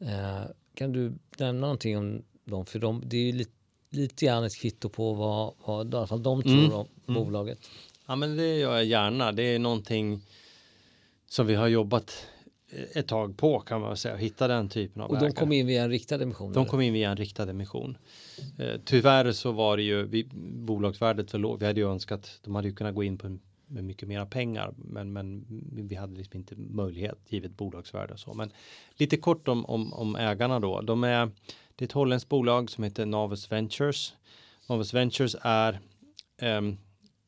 Eh, 0.00 0.50
kan 0.74 0.92
du 0.92 1.12
nämna 1.38 1.60
någonting 1.60 1.98
om 1.98 2.22
dem? 2.44 2.66
För 2.66 2.78
de, 2.78 3.02
det 3.06 3.16
är 3.16 3.22
ju 3.22 3.32
lite, 3.32 3.52
lite 3.90 4.26
grann 4.26 4.44
ett 4.44 4.56
kvitto 4.56 4.88
på 4.88 5.14
vad, 5.14 5.54
vad 5.64 5.94
i 5.94 5.96
alla 5.96 6.06
fall 6.06 6.22
de 6.22 6.42
tror 6.42 6.58
mm. 6.58 6.72
om 6.72 6.86
mm. 7.08 7.24
bolaget. 7.24 7.58
Ja 8.06 8.16
men 8.16 8.36
det 8.36 8.56
gör 8.56 8.76
jag 8.76 8.84
gärna. 8.84 9.32
Det 9.32 9.42
är 9.42 9.58
någonting 9.58 10.20
som 11.26 11.46
vi 11.46 11.54
har 11.54 11.68
jobbat 11.68 12.26
ett 12.92 13.08
tag 13.08 13.36
på 13.36 13.60
kan 13.60 13.80
man 13.80 13.96
säga, 13.96 14.16
hitta 14.16 14.48
den 14.48 14.68
typen 14.68 15.02
av 15.02 15.10
Och 15.10 15.18
de 15.18 15.32
kom 15.32 15.52
in 15.52 15.66
via 15.66 15.82
en 15.82 15.90
riktad 15.90 16.22
emission? 16.22 16.52
De 16.52 16.66
kom 16.66 16.80
in 16.80 16.92
via 16.92 17.10
en 17.10 17.16
riktad 17.16 17.50
emission. 17.50 17.96
Eh, 18.58 18.80
tyvärr 18.84 19.32
så 19.32 19.52
var 19.52 19.76
det 19.76 19.82
ju 19.82 20.06
vi, 20.06 20.24
bolagsvärdet 20.34 21.30
för 21.30 21.38
lågt. 21.38 21.62
Vi 21.62 21.66
hade 21.66 21.80
ju 21.80 21.90
önskat, 21.90 22.40
de 22.44 22.54
hade 22.54 22.68
ju 22.68 22.74
kunnat 22.74 22.94
gå 22.94 23.02
in 23.02 23.18
på 23.18 23.38
med 23.70 23.84
mycket 23.84 24.08
mera 24.08 24.26
pengar, 24.26 24.74
men, 24.76 25.12
men 25.12 25.44
vi 25.72 25.94
hade 25.94 26.16
liksom 26.16 26.38
inte 26.38 26.54
möjlighet 26.56 27.18
givet 27.28 27.56
bolagsvärde 27.56 28.12
och 28.12 28.20
så. 28.20 28.34
Men 28.34 28.52
lite 28.96 29.16
kort 29.16 29.48
om, 29.48 29.66
om, 29.66 29.92
om 29.92 30.16
ägarna 30.16 30.60
då. 30.60 30.80
De 30.80 31.04
är, 31.04 31.30
det 31.76 31.84
är 31.84 31.86
ett 31.86 31.92
holländskt 31.92 32.28
bolag 32.28 32.70
som 32.70 32.84
heter 32.84 33.06
Navus 33.06 33.52
Ventures. 33.52 34.14
Navus 34.68 34.94
Ventures 34.94 35.36
är 35.40 35.80
um, 36.42 36.78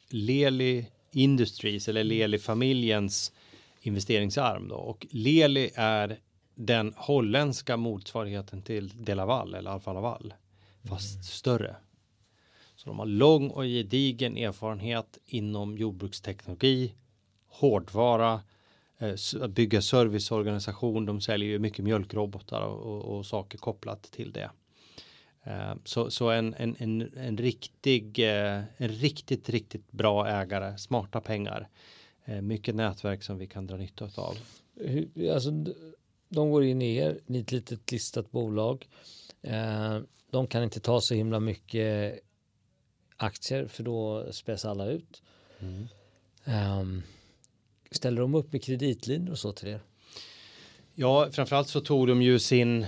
Leli 0.08 0.86
Industries 1.12 1.88
eller 1.88 2.04
Leli 2.04 2.38
familjens 2.38 3.32
investeringsarm 3.82 4.68
då 4.68 4.74
och 4.74 5.06
Leli 5.10 5.70
är 5.74 6.18
den 6.54 6.94
holländska 6.96 7.76
motsvarigheten 7.76 8.62
till 8.62 9.04
Delaval 9.04 9.54
eller 9.54 9.70
Alfa 9.70 9.92
Laval 9.92 10.34
fast 10.88 11.14
mm. 11.14 11.22
större. 11.22 11.76
Så 12.76 12.88
de 12.88 12.98
har 12.98 13.06
lång 13.06 13.50
och 13.50 13.64
gedigen 13.64 14.36
erfarenhet 14.36 15.18
inom 15.26 15.78
jordbruksteknologi, 15.78 16.94
hårdvara, 17.48 18.40
eh, 18.98 19.48
bygga 19.48 19.82
serviceorganisation. 19.82 21.06
De 21.06 21.20
säljer 21.20 21.48
ju 21.48 21.58
mycket 21.58 21.84
mjölkrobotar 21.84 22.60
och, 22.60 22.78
och, 22.78 23.16
och 23.16 23.26
saker 23.26 23.58
kopplat 23.58 24.02
till 24.02 24.32
det. 24.32 24.50
Eh, 25.44 25.74
så, 25.84 26.10
så 26.10 26.30
en, 26.30 26.54
en, 26.54 26.76
en, 26.78 27.12
en 27.16 27.38
riktig, 27.38 28.18
eh, 28.18 28.62
en 28.76 28.88
riktigt, 28.88 29.48
riktigt 29.48 29.92
bra 29.92 30.28
ägare, 30.28 30.78
smarta 30.78 31.20
pengar 31.20 31.68
mycket 32.42 32.74
nätverk 32.74 33.22
som 33.22 33.38
vi 33.38 33.46
kan 33.46 33.66
dra 33.66 33.76
nytta 33.76 34.04
av. 34.16 34.36
Alltså, 35.32 35.50
de 36.28 36.50
går 36.50 36.64
in 36.64 36.82
i 36.82 36.96
er, 36.96 37.20
ni 37.26 37.38
är 37.38 37.42
ett 37.42 37.52
litet 37.52 37.92
listat 37.92 38.30
bolag. 38.30 38.88
Eh, 39.42 39.98
de 40.30 40.46
kan 40.46 40.62
inte 40.62 40.80
ta 40.80 41.00
så 41.00 41.14
himla 41.14 41.40
mycket 41.40 42.20
aktier 43.16 43.66
för 43.66 43.82
då 43.82 44.26
späs 44.32 44.64
alla 44.64 44.86
ut. 44.86 45.22
Mm. 45.58 45.88
Um, 46.80 47.02
ställer 47.90 48.20
de 48.20 48.34
upp 48.34 48.52
med 48.52 48.62
kreditlinjer 48.62 49.30
och 49.30 49.38
så 49.38 49.52
till 49.52 49.68
er? 49.68 49.80
Ja, 50.94 51.28
framförallt 51.32 51.68
så 51.68 51.80
tog 51.80 52.08
de 52.08 52.22
ju 52.22 52.38
sin 52.38 52.86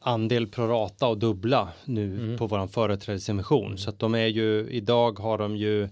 andel 0.00 0.46
prorata 0.46 1.06
och 1.06 1.18
dubbla 1.18 1.72
nu 1.84 2.14
mm. 2.14 2.38
på 2.38 2.46
våran 2.46 2.68
företrädesemission. 2.68 3.66
Mm. 3.66 3.78
Så 3.78 3.90
att 3.90 3.98
de 3.98 4.14
är 4.14 4.26
ju, 4.26 4.70
idag 4.70 5.18
har 5.18 5.38
de 5.38 5.56
ju 5.56 5.88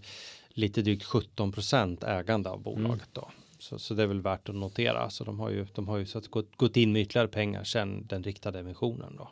lite 0.54 0.82
drygt 0.82 1.04
17 1.04 1.52
procent 1.52 2.04
ägande 2.04 2.50
av 2.50 2.62
bolaget 2.62 2.88
mm. 2.88 2.98
då. 3.12 3.30
Så, 3.58 3.78
så 3.78 3.94
det 3.94 4.02
är 4.02 4.06
väl 4.06 4.20
värt 4.20 4.48
att 4.48 4.54
notera. 4.54 5.10
Så 5.10 5.24
de 5.24 5.40
har 5.40 5.50
ju, 5.50 5.66
de 5.74 5.88
har 5.88 5.96
ju 5.96 6.06
så 6.06 6.18
att 6.18 6.28
gått, 6.28 6.56
gått 6.56 6.76
in 6.76 6.92
med 6.92 7.02
ytterligare 7.02 7.28
pengar 7.28 7.64
sedan 7.64 8.06
den 8.06 8.22
riktade 8.22 8.58
emissionen 8.58 9.16
då. 9.16 9.28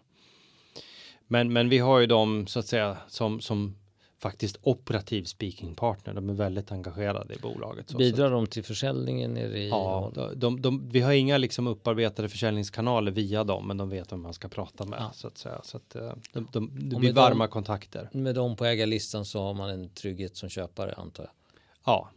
Men, 1.27 1.53
men 1.53 1.69
vi 1.69 1.79
har 1.79 2.01
ju 2.01 2.07
dem 2.07 2.47
så 2.47 2.59
att 2.59 2.67
säga 2.67 2.97
som, 3.09 3.41
som 3.41 3.75
faktiskt 4.23 4.59
operativ 4.63 5.25
speaking 5.25 5.75
partner. 5.75 6.15
De 6.15 6.29
är 6.31 6.35
väldigt 6.35 6.73
engagerade 6.73 7.35
i 7.35 7.39
bolaget. 7.39 7.91
Så, 7.91 7.99
Bidrar 7.99 8.31
de 8.31 8.47
till 8.47 8.65
försäljningen? 8.65 9.35
Nere 9.35 9.59
i 9.59 9.69
ja, 9.69 10.13
de, 10.37 10.63
de, 10.63 10.89
vi 10.89 11.01
har 11.01 11.13
inga 11.13 11.39
liksom 11.39 11.67
upparbetade 11.67 12.29
försäljningskanaler 12.29 13.13
via 13.13 13.45
dem, 13.45 13.69
men 13.69 13.77
de 13.77 13.91
vet 13.91 14.13
vem 14.13 14.23
man 14.23 14.35
ska 14.35 14.49
prata 14.49 14.85
med. 14.85 14.99
Ja. 15.01 15.11
Så 15.15 15.27
att 15.27 15.39
säga. 15.39 15.61
Så 15.65 15.77
att, 15.77 15.97
eh, 15.97 16.13
de, 16.33 16.49
de, 16.53 16.71
det 16.91 16.97
blir 16.97 17.13
varma 17.13 17.45
dem, 17.45 17.53
kontakter. 17.53 18.09
Med 18.13 18.35
dem 18.35 18.57
på 18.57 18.65
ägarlistan 18.65 19.25
så 19.25 19.43
har 19.43 19.55
man 19.55 19.71
en 19.71 19.89
trygghet 19.89 20.37
som 20.37 20.49
köpare 20.49 20.95
antar 20.95 21.25
jag. 21.25 21.33
Ja, 21.85 22.11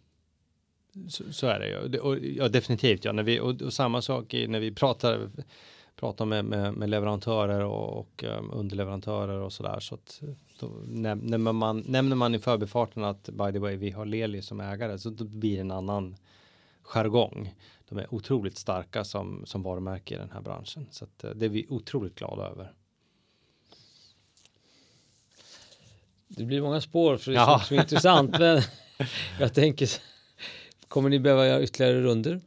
så, 1.09 1.33
så 1.33 1.47
är 1.47 1.59
det 1.59 1.67
ju. 1.67 2.35
Ja, 2.37 2.47
definitivt. 2.47 3.05
Ja. 3.05 3.11
När 3.11 3.23
vi, 3.23 3.39
och, 3.39 3.61
och 3.61 3.73
samma 3.73 4.01
sak 4.01 4.33
i, 4.33 4.47
när 4.47 4.59
vi 4.59 4.71
pratar 4.71 5.29
prata 5.95 6.25
med, 6.25 6.45
med, 6.45 6.73
med 6.73 6.89
leverantörer 6.89 7.63
och, 7.63 7.99
och 7.99 8.23
um, 8.23 8.51
underleverantörer 8.53 9.39
och 9.39 9.53
sådär. 9.53 9.79
Så 9.79 9.95
att 9.95 10.21
då 10.59 10.67
nämner 10.87 11.37
man, 11.37 11.83
nämner 11.87 12.15
man 12.15 12.35
i 12.35 12.39
förbifarten 12.39 13.03
att 13.03 13.29
by 13.29 13.51
the 13.51 13.59
way 13.59 13.75
vi 13.75 13.91
har 13.91 14.05
Leli 14.05 14.41
som 14.41 14.59
ägare 14.59 14.99
så 14.99 15.09
då 15.09 15.23
blir 15.23 15.55
det 15.55 15.61
en 15.61 15.71
annan 15.71 16.15
jargong. 16.81 17.55
De 17.89 17.97
är 17.97 18.13
otroligt 18.13 18.57
starka 18.57 19.03
som, 19.03 19.45
som 19.45 19.63
varumärke 19.63 20.15
i 20.15 20.17
den 20.17 20.31
här 20.31 20.41
branschen. 20.41 20.87
Så 20.91 21.05
att, 21.05 21.23
uh, 21.23 21.31
det 21.31 21.45
är 21.45 21.49
vi 21.49 21.65
otroligt 21.69 22.15
glada 22.15 22.43
över. 22.43 22.73
Det 26.27 26.43
blir 26.43 26.61
många 26.61 26.81
spår 26.81 27.17
för 27.17 27.31
det 27.31 27.37
är 27.37 27.57
så, 27.57 27.65
så 27.65 27.75
intressant. 27.75 28.39
Men 28.39 28.61
jag 29.39 29.53
tänker, 29.53 29.89
kommer 30.87 31.09
ni 31.09 31.19
behöva 31.19 31.47
göra 31.47 31.63
ytterligare 31.63 32.01
runder? 32.01 32.41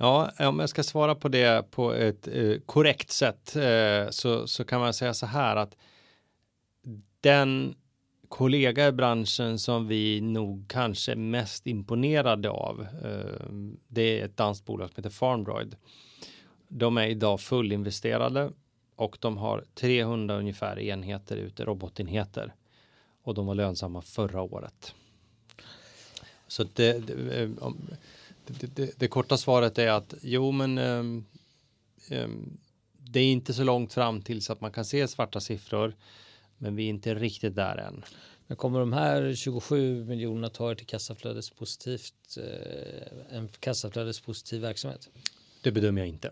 Ja, 0.00 0.30
om 0.38 0.58
jag 0.58 0.68
ska 0.68 0.82
svara 0.82 1.14
på 1.14 1.28
det 1.28 1.70
på 1.70 1.92
ett 1.92 2.28
eh, 2.28 2.58
korrekt 2.66 3.10
sätt 3.10 3.56
eh, 3.56 4.10
så, 4.10 4.46
så 4.46 4.64
kan 4.64 4.80
man 4.80 4.94
säga 4.94 5.14
så 5.14 5.26
här 5.26 5.56
att 5.56 5.76
den 7.20 7.74
kollega 8.28 8.88
i 8.88 8.92
branschen 8.92 9.58
som 9.58 9.88
vi 9.88 10.20
nog 10.20 10.64
kanske 10.68 11.16
mest 11.16 11.66
imponerade 11.66 12.50
av. 12.50 12.86
Eh, 13.04 13.52
det 13.88 14.20
är 14.20 14.24
ett 14.24 14.36
danskt 14.36 14.64
bolag 14.64 14.88
som 14.88 14.96
heter 14.96 15.10
Farmdroid. 15.10 15.76
De 16.68 16.96
är 16.96 17.06
idag 17.06 17.40
fullinvesterade 17.40 18.52
och 18.96 19.16
de 19.20 19.36
har 19.36 19.64
300 19.74 20.38
ungefär 20.38 20.78
enheter 20.78 21.36
ute, 21.36 21.64
robotenheter. 21.64 22.54
Och 23.22 23.34
de 23.34 23.46
var 23.46 23.54
lönsamma 23.54 24.02
förra 24.02 24.42
året. 24.42 24.94
Så 26.46 26.64
det, 26.64 27.06
det 27.06 27.42
eh, 27.42 27.50
om, 27.60 27.76
det, 28.48 28.76
det, 28.76 28.98
det, 28.98 29.08
korta 29.08 29.36
svaret 29.36 29.78
är 29.78 29.88
att 29.88 30.14
jo, 30.22 30.52
men 30.52 30.78
um, 30.78 31.26
um, 32.10 32.58
det 32.98 33.20
är 33.20 33.32
inte 33.32 33.54
så 33.54 33.64
långt 33.64 33.92
fram 33.92 34.22
tills 34.22 34.50
att 34.50 34.60
man 34.60 34.72
kan 34.72 34.84
se 34.84 35.08
svarta 35.08 35.40
siffror, 35.40 35.96
men 36.58 36.76
vi 36.76 36.84
är 36.84 36.88
inte 36.88 37.14
riktigt 37.14 37.54
där 37.54 37.76
än. 37.76 38.04
Men 38.46 38.56
kommer 38.56 38.80
de 38.80 38.92
här 38.92 39.34
27 39.34 40.04
miljonerna 40.04 40.48
ta 40.48 40.70
er 40.70 40.74
till 40.74 40.86
kassaflödespositivt, 40.86 42.36
eh, 42.36 43.36
en 43.36 43.48
kassaflödespositiv 43.48 44.60
verksamhet? 44.60 45.10
Det 45.62 45.72
bedömer 45.72 46.00
jag 46.00 46.08
inte. 46.08 46.30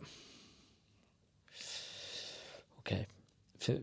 Okej, 2.77 3.09
okay. 3.55 3.79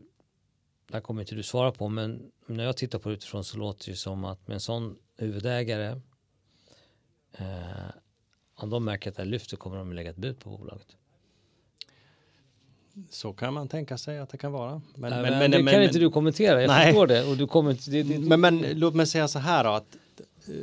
det 0.88 0.94
här 0.94 1.02
kommer 1.02 1.22
inte 1.22 1.36
du 1.36 1.44
svara 1.44 1.72
på, 1.72 1.90
men 1.90 2.32
när 2.46 2.64
jag 2.64 2.78
tittar 2.78 3.00
på 3.00 3.10
det 3.10 3.16
utifrån 3.16 3.44
så 3.44 3.58
låter 3.58 3.92
det 3.92 3.98
som 3.98 4.26
att 4.26 4.48
med 4.48 4.54
en 4.56 4.62
sån 4.62 4.98
huvudägare 5.18 6.02
eh, 7.32 7.90
om 8.56 8.70
de 8.70 8.86
märker 8.86 9.10
att 9.10 9.16
det 9.16 9.24
här 9.24 9.30
lyfter 9.30 9.58
kommer 9.58 9.78
de 9.78 9.94
lägga 9.94 10.10
ett 10.10 10.16
bud 10.16 10.40
på 10.40 10.50
bolaget. 10.50 10.88
Så 13.10 13.34
kan 13.34 13.54
man 13.54 13.68
tänka 13.68 13.98
sig 13.98 14.20
att 14.20 14.30
det 14.30 14.38
kan 14.38 14.52
vara. 14.52 14.82
Men, 14.96 15.12
nej, 15.12 15.22
men, 15.22 15.40
men 15.40 15.52
det 15.52 15.64
men, 15.64 15.74
kan 15.74 15.84
inte 15.84 16.00
du 16.00 16.10
kommentera. 16.10 16.62
Jag 16.62 16.68
nej. 16.68 16.86
förstår 16.86 17.08
det. 17.08 17.30
Och 17.30 17.38
du 17.38 17.48
kommer 17.48 17.72
inte, 17.72 17.92
det, 17.92 18.04
det, 18.04 18.20
men, 18.20 18.42
men 18.42 18.80
låt 18.80 18.96
mig 18.96 19.08
säga 19.08 19.28
så 19.28 19.40
här 19.40 19.64
då, 19.64 19.70
att 19.70 19.96
eh, 20.48 20.54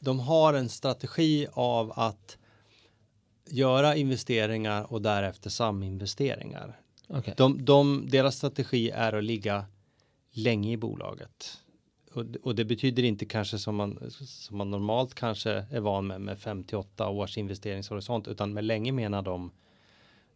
de 0.00 0.20
har 0.20 0.54
en 0.54 0.68
strategi 0.68 1.46
av 1.52 1.92
att 1.96 2.38
göra 3.50 3.96
investeringar 3.96 4.92
och 4.92 5.02
därefter 5.02 5.50
saminvesteringar. 5.50 6.80
Okej. 7.08 7.34
De, 7.36 7.64
de, 7.64 8.08
deras 8.10 8.36
strategi 8.36 8.90
är 8.90 9.12
att 9.12 9.24
ligga 9.24 9.64
länge 10.32 10.72
i 10.72 10.76
bolaget. 10.76 11.58
Och, 12.42 12.54
det 12.54 12.64
betyder 12.64 13.02
inte 13.02 13.24
kanske 13.24 13.58
som 13.58 13.76
man, 13.76 14.10
som 14.10 14.56
man 14.56 14.70
normalt 14.70 15.14
kanske 15.14 15.50
är 15.70 15.80
van 15.80 16.06
med 16.06 16.20
med 16.20 16.38
58 16.38 17.08
års 17.08 17.38
investeringshorisont 17.38 18.28
utan 18.28 18.52
med 18.52 18.64
länge 18.64 18.92
menar 18.92 19.22
de 19.22 19.50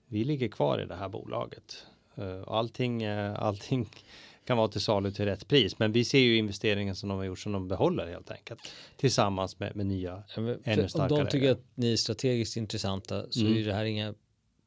vi 0.06 0.24
ligger 0.24 0.48
kvar 0.48 0.82
i 0.82 0.86
det 0.86 0.94
här 0.94 1.08
bolaget. 1.08 1.86
Eh, 2.14 2.40
och 2.40 2.56
allting, 2.56 3.02
eh, 3.02 3.42
allting 3.42 3.88
kan 4.44 4.56
vara 4.56 4.68
till 4.68 4.80
salu 4.80 5.10
till 5.10 5.24
rätt 5.24 5.48
pris. 5.48 5.78
Men 5.78 5.92
vi 5.92 6.04
ser 6.04 6.18
ju 6.18 6.36
investeringen 6.36 6.96
som 6.96 7.08
de 7.08 7.18
har 7.18 7.24
gjort 7.24 7.38
som 7.38 7.52
de 7.52 7.68
behåller 7.68 8.06
helt 8.06 8.30
enkelt. 8.30 8.60
Tillsammans 8.96 9.58
med, 9.58 9.76
med 9.76 9.86
nya 9.86 10.22
Ja, 10.36 10.42
ännu 10.42 10.58
för 10.64 10.82
Om 10.82 10.88
starkare 10.88 11.24
de 11.24 11.30
tycker 11.30 11.50
att 11.50 11.62
ni 11.74 11.92
är 11.92 11.96
strategiskt 11.96 12.56
intressanta 12.56 13.26
så 13.30 13.40
Mm. 13.40 13.56
är 13.56 13.64
det 13.64 13.74
här 13.74 13.84
inga 13.84 14.14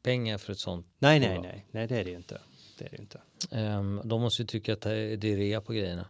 pengar 0.03 0.37
för 0.37 0.51
ett 0.51 0.59
sånt. 0.59 0.87
Nej, 0.99 1.19
nej, 1.19 1.39
nej, 1.41 1.65
nej, 1.71 1.87
det 1.87 1.97
är 1.97 2.03
det 2.03 2.09
ju 2.09 2.17
inte. 2.17 2.41
Det 2.77 2.85
är 2.85 2.89
det 2.89 2.97
inte. 2.97 3.21
Ehm, 3.51 4.01
de 4.03 4.21
måste 4.21 4.41
ju 4.41 4.47
tycka 4.47 4.73
att 4.73 4.81
det 4.81 5.23
är 5.23 5.37
rea 5.37 5.61
på 5.61 5.73
grejerna. 5.73 6.05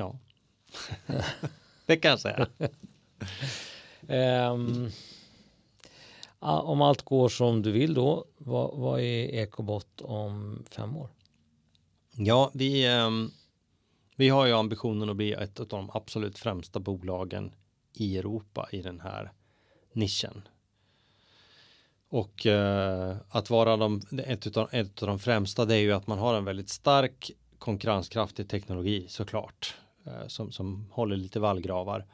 Ja, 0.00 0.18
det 1.86 1.96
kan 1.96 2.10
jag 2.10 2.20
säga. 2.20 2.46
Ja, 6.40 6.60
om 6.60 6.82
allt 6.82 7.02
går 7.02 7.28
som 7.28 7.62
du 7.62 7.72
vill 7.72 7.94
då, 7.94 8.24
vad, 8.38 8.78
vad 8.78 9.00
är 9.00 9.42
Ecobot 9.42 10.00
om 10.00 10.64
fem 10.70 10.96
år? 10.96 11.08
Ja, 12.12 12.50
vi, 12.54 12.86
ehm, 12.86 13.30
vi 14.16 14.28
har 14.28 14.46
ju 14.46 14.52
ambitionen 14.52 15.10
att 15.10 15.16
bli 15.16 15.32
ett 15.32 15.60
av 15.60 15.66
de 15.66 15.90
absolut 15.94 16.38
främsta 16.38 16.80
bolagen 16.80 17.54
i 17.92 18.18
Europa 18.18 18.68
i 18.72 18.82
den 18.82 19.00
här 19.00 19.32
nischen. 19.92 20.48
Och 22.08 22.46
eh, 22.46 23.16
att 23.28 23.50
vara 23.50 23.76
de, 23.76 24.02
ett, 24.26 24.46
utav, 24.46 24.68
ett 24.72 25.02
av 25.02 25.08
de 25.08 25.18
främsta 25.18 25.64
det 25.64 25.74
är 25.74 25.80
ju 25.80 25.92
att 25.92 26.06
man 26.06 26.18
har 26.18 26.34
en 26.34 26.44
väldigt 26.44 26.68
stark 26.68 27.30
konkurrenskraftig 27.58 28.48
teknologi 28.48 29.06
såklart. 29.08 29.74
Eh, 30.04 30.26
som, 30.26 30.52
som 30.52 30.86
håller 30.90 31.16
lite 31.16 31.40
vallgravar. 31.40 32.06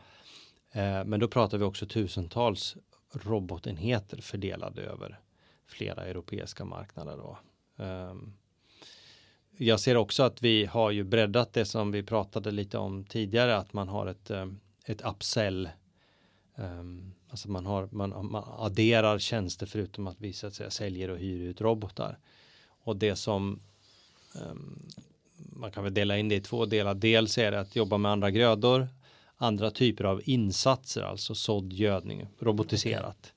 Eh, 0.73 1.05
men 1.05 1.21
då 1.21 1.29
pratar 1.29 1.59
vi 1.59 1.65
också 1.65 1.87
tusentals 1.87 2.77
robotenheter 3.13 4.21
fördelade 4.21 4.83
över 4.83 5.21
flera 5.67 6.05
europeiska 6.05 6.65
marknader. 6.65 7.17
Då. 7.17 7.39
Ehm, 7.85 8.33
jag 9.57 9.81
ser 9.81 9.97
också 9.97 10.23
att 10.23 10.43
vi 10.43 10.65
har 10.65 10.91
ju 10.91 11.05
breddat 11.05 11.53
det 11.53 11.65
som 11.65 11.93
vi 11.93 12.03
pratade 12.03 12.51
lite 12.51 12.79
om 12.79 13.05
tidigare, 13.05 13.57
att 13.57 13.73
man 13.73 13.89
har 13.89 14.07
ett, 14.07 14.31
eh, 14.31 14.47
ett 14.85 15.01
upsell. 15.01 15.69
Ehm, 16.57 17.13
alltså 17.29 17.51
man, 17.51 17.67
har, 17.67 17.89
man, 17.93 18.31
man 18.31 18.45
adderar 18.47 19.19
tjänster 19.19 19.67
förutom 19.67 20.07
att 20.07 20.21
vi 20.21 20.33
så 20.33 20.47
att 20.47 20.55
säga 20.55 20.71
säljer 20.71 21.11
och 21.11 21.19
hyr 21.19 21.41
ut 21.41 21.61
robotar. 21.61 22.19
Och 22.69 22.97
det 22.97 23.17
som 23.17 23.61
ehm, 24.35 24.89
man 25.37 25.71
kan 25.71 25.85
väl 25.85 25.95
dela 25.95 26.19
in 26.19 26.29
det 26.29 26.35
i 26.35 26.41
två 26.41 26.67
delar. 26.67 26.95
Dels 26.95 27.39
är 27.39 27.51
det 27.51 27.61
att 27.61 27.77
jobba 27.77 27.99
med 27.99 28.13
andra 28.13 28.31
grödor, 28.31 28.89
andra 29.37 29.71
typer 29.71 30.05
av 30.05 30.23
insatser, 30.25 31.03
alltså 31.03 31.35
sådd, 31.35 31.73
gödning, 31.73 32.27
robotiserat. 32.39 33.33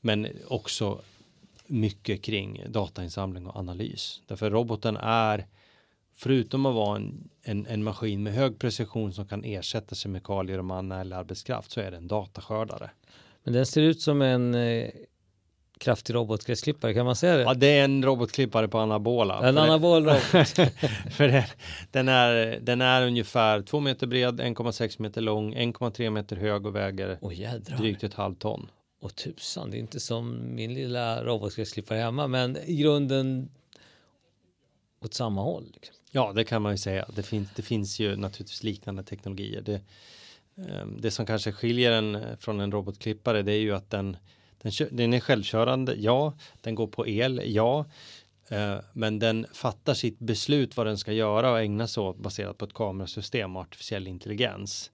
Men 0.00 0.28
också 0.48 1.00
mycket 1.66 2.22
kring 2.22 2.64
datainsamling 2.68 3.46
och 3.46 3.56
analys. 3.56 4.20
Därför 4.26 4.50
roboten 4.50 4.96
är, 4.96 5.46
förutom 6.14 6.66
att 6.66 6.74
vara 6.74 6.96
en, 6.96 7.28
en, 7.42 7.66
en 7.66 7.84
maskin 7.84 8.22
med 8.22 8.32
hög 8.34 8.58
precision 8.58 9.12
som 9.12 9.28
kan 9.28 9.44
ersätta 9.44 9.94
kemikalier 9.94 10.58
och 10.58 10.64
manuell 10.64 11.12
arbetskraft, 11.12 11.70
så 11.70 11.80
är 11.80 11.90
det 11.90 11.96
en 11.96 12.08
dataskördare. 12.08 12.90
Men 13.44 13.54
den 13.54 13.66
ser 13.66 13.82
ut 13.82 14.00
som 14.00 14.22
en 14.22 14.54
eh, 14.54 14.88
kraftig 15.78 16.14
robotgräsklippare, 16.14 16.94
kan 16.94 17.06
man 17.06 17.16
säga 17.16 17.36
det? 17.36 17.42
Ja, 17.42 17.54
det 17.54 17.66
är 17.66 17.84
en 17.84 18.04
robotklippare 18.04 18.68
på 18.68 18.78
anabola. 18.78 19.48
en 19.48 19.58
anabol 19.58 20.04
robot. 20.04 20.22
För 21.10 21.28
den, 21.28 21.42
den, 21.90 22.08
är, 22.08 22.58
den 22.60 22.80
är 22.80 23.06
ungefär 23.06 23.62
2 23.62 23.80
meter 23.80 24.06
bred, 24.06 24.40
1,6 24.40 25.02
meter 25.02 25.20
lång, 25.20 25.54
1,3 25.54 26.10
meter 26.10 26.36
hög 26.36 26.66
och 26.66 26.76
väger 26.76 27.18
jädrar. 27.32 27.76
drygt 27.76 28.04
ett 28.04 28.14
halvt 28.14 28.38
ton. 28.38 28.70
Och 29.00 29.14
tusan, 29.14 29.70
det 29.70 29.76
är 29.76 29.78
inte 29.78 30.00
som 30.00 30.54
min 30.54 30.74
lilla 30.74 31.24
robotgräsklippare 31.24 31.98
hemma, 31.98 32.26
men 32.26 32.56
i 32.56 32.76
grunden 32.76 33.50
åt 35.04 35.14
samma 35.14 35.42
håll. 35.42 35.70
Liksom. 35.74 35.94
Ja, 36.10 36.32
det 36.32 36.44
kan 36.44 36.62
man 36.62 36.72
ju 36.72 36.78
säga. 36.78 37.06
Det 37.14 37.22
finns, 37.22 37.48
det 37.56 37.62
finns 37.62 38.00
ju 38.00 38.16
naturligtvis 38.16 38.62
liknande 38.62 39.02
teknologier. 39.02 39.60
Det, 39.60 39.80
ehm, 40.56 41.00
det 41.00 41.10
som 41.10 41.26
kanske 41.26 41.52
skiljer 41.52 41.90
den 41.90 42.14
eh, 42.14 42.36
från 42.38 42.60
en 42.60 42.72
robotklippare, 42.72 43.42
det 43.42 43.52
är 43.52 43.60
ju 43.60 43.74
att 43.74 43.90
den, 43.90 44.16
den, 44.62 44.72
den 44.90 45.14
är 45.14 45.20
självkörande, 45.20 45.94
ja. 45.94 46.32
Den 46.60 46.74
går 46.74 46.86
på 46.86 47.06
el, 47.08 47.40
ja. 47.44 47.84
Eh, 48.48 48.76
Men 48.92 49.18
den 49.18 49.46
fattar 49.52 49.94
sitt 49.94 50.18
beslut 50.18 50.76
vad 50.76 50.86
den 50.86 50.98
ska 50.98 51.12
göra 51.12 51.50
och 51.50 51.60
ägna 51.60 51.86
sig 51.86 52.02
åt 52.02 52.16
baserat 52.18 52.58
på 52.58 52.64
ett 52.64 52.74
kamerasystem 52.74 53.56
och 53.56 53.62
artificiell 53.62 54.06
intelligens. 54.06 54.90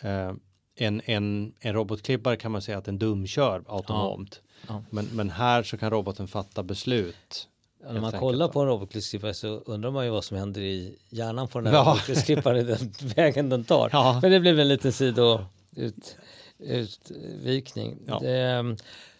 Eh, 0.00 0.32
En, 0.78 1.00
en, 1.04 1.52
en 1.60 1.72
robotklippare 1.74 2.36
kan 2.36 2.52
man 2.52 2.62
säga 2.62 2.78
att 2.78 2.84
den 2.84 2.98
dumkör 2.98 3.62
autonomt. 3.68 4.40
Ja. 4.68 4.82
Men, 4.90 5.04
men 5.12 5.30
här 5.30 5.62
så 5.62 5.76
kan 5.78 5.90
roboten 5.90 6.28
fatta 6.28 6.62
beslut. 6.62 7.48
Ja, 7.82 7.92
när 7.92 8.00
man 8.00 8.12
kollar 8.12 8.48
på 8.48 8.60
en 8.60 8.66
robotgräsklippare 8.66 9.34
så 9.34 9.48
undrar 9.48 9.90
man 9.90 10.04
ju 10.04 10.10
vad 10.10 10.24
som 10.24 10.36
händer 10.36 10.60
i 10.60 10.96
hjärnan 11.10 11.48
på 11.48 11.58
den 11.60 11.66
här 11.66 11.74
Ja. 11.74 11.84
robotgräsklipparen, 11.90 12.66
den 12.66 12.92
vägen 13.16 13.48
den 13.48 13.64
tar. 13.64 13.88
Ja. 13.92 14.18
Men 14.22 14.30
det 14.30 14.40
blev 14.40 14.60
en 14.60 14.68
liten 14.68 14.92
sido 14.92 15.38
ut, 15.76 16.16
utvikning. 16.58 17.98
Ja. 18.06 18.18
Det, 18.18 18.76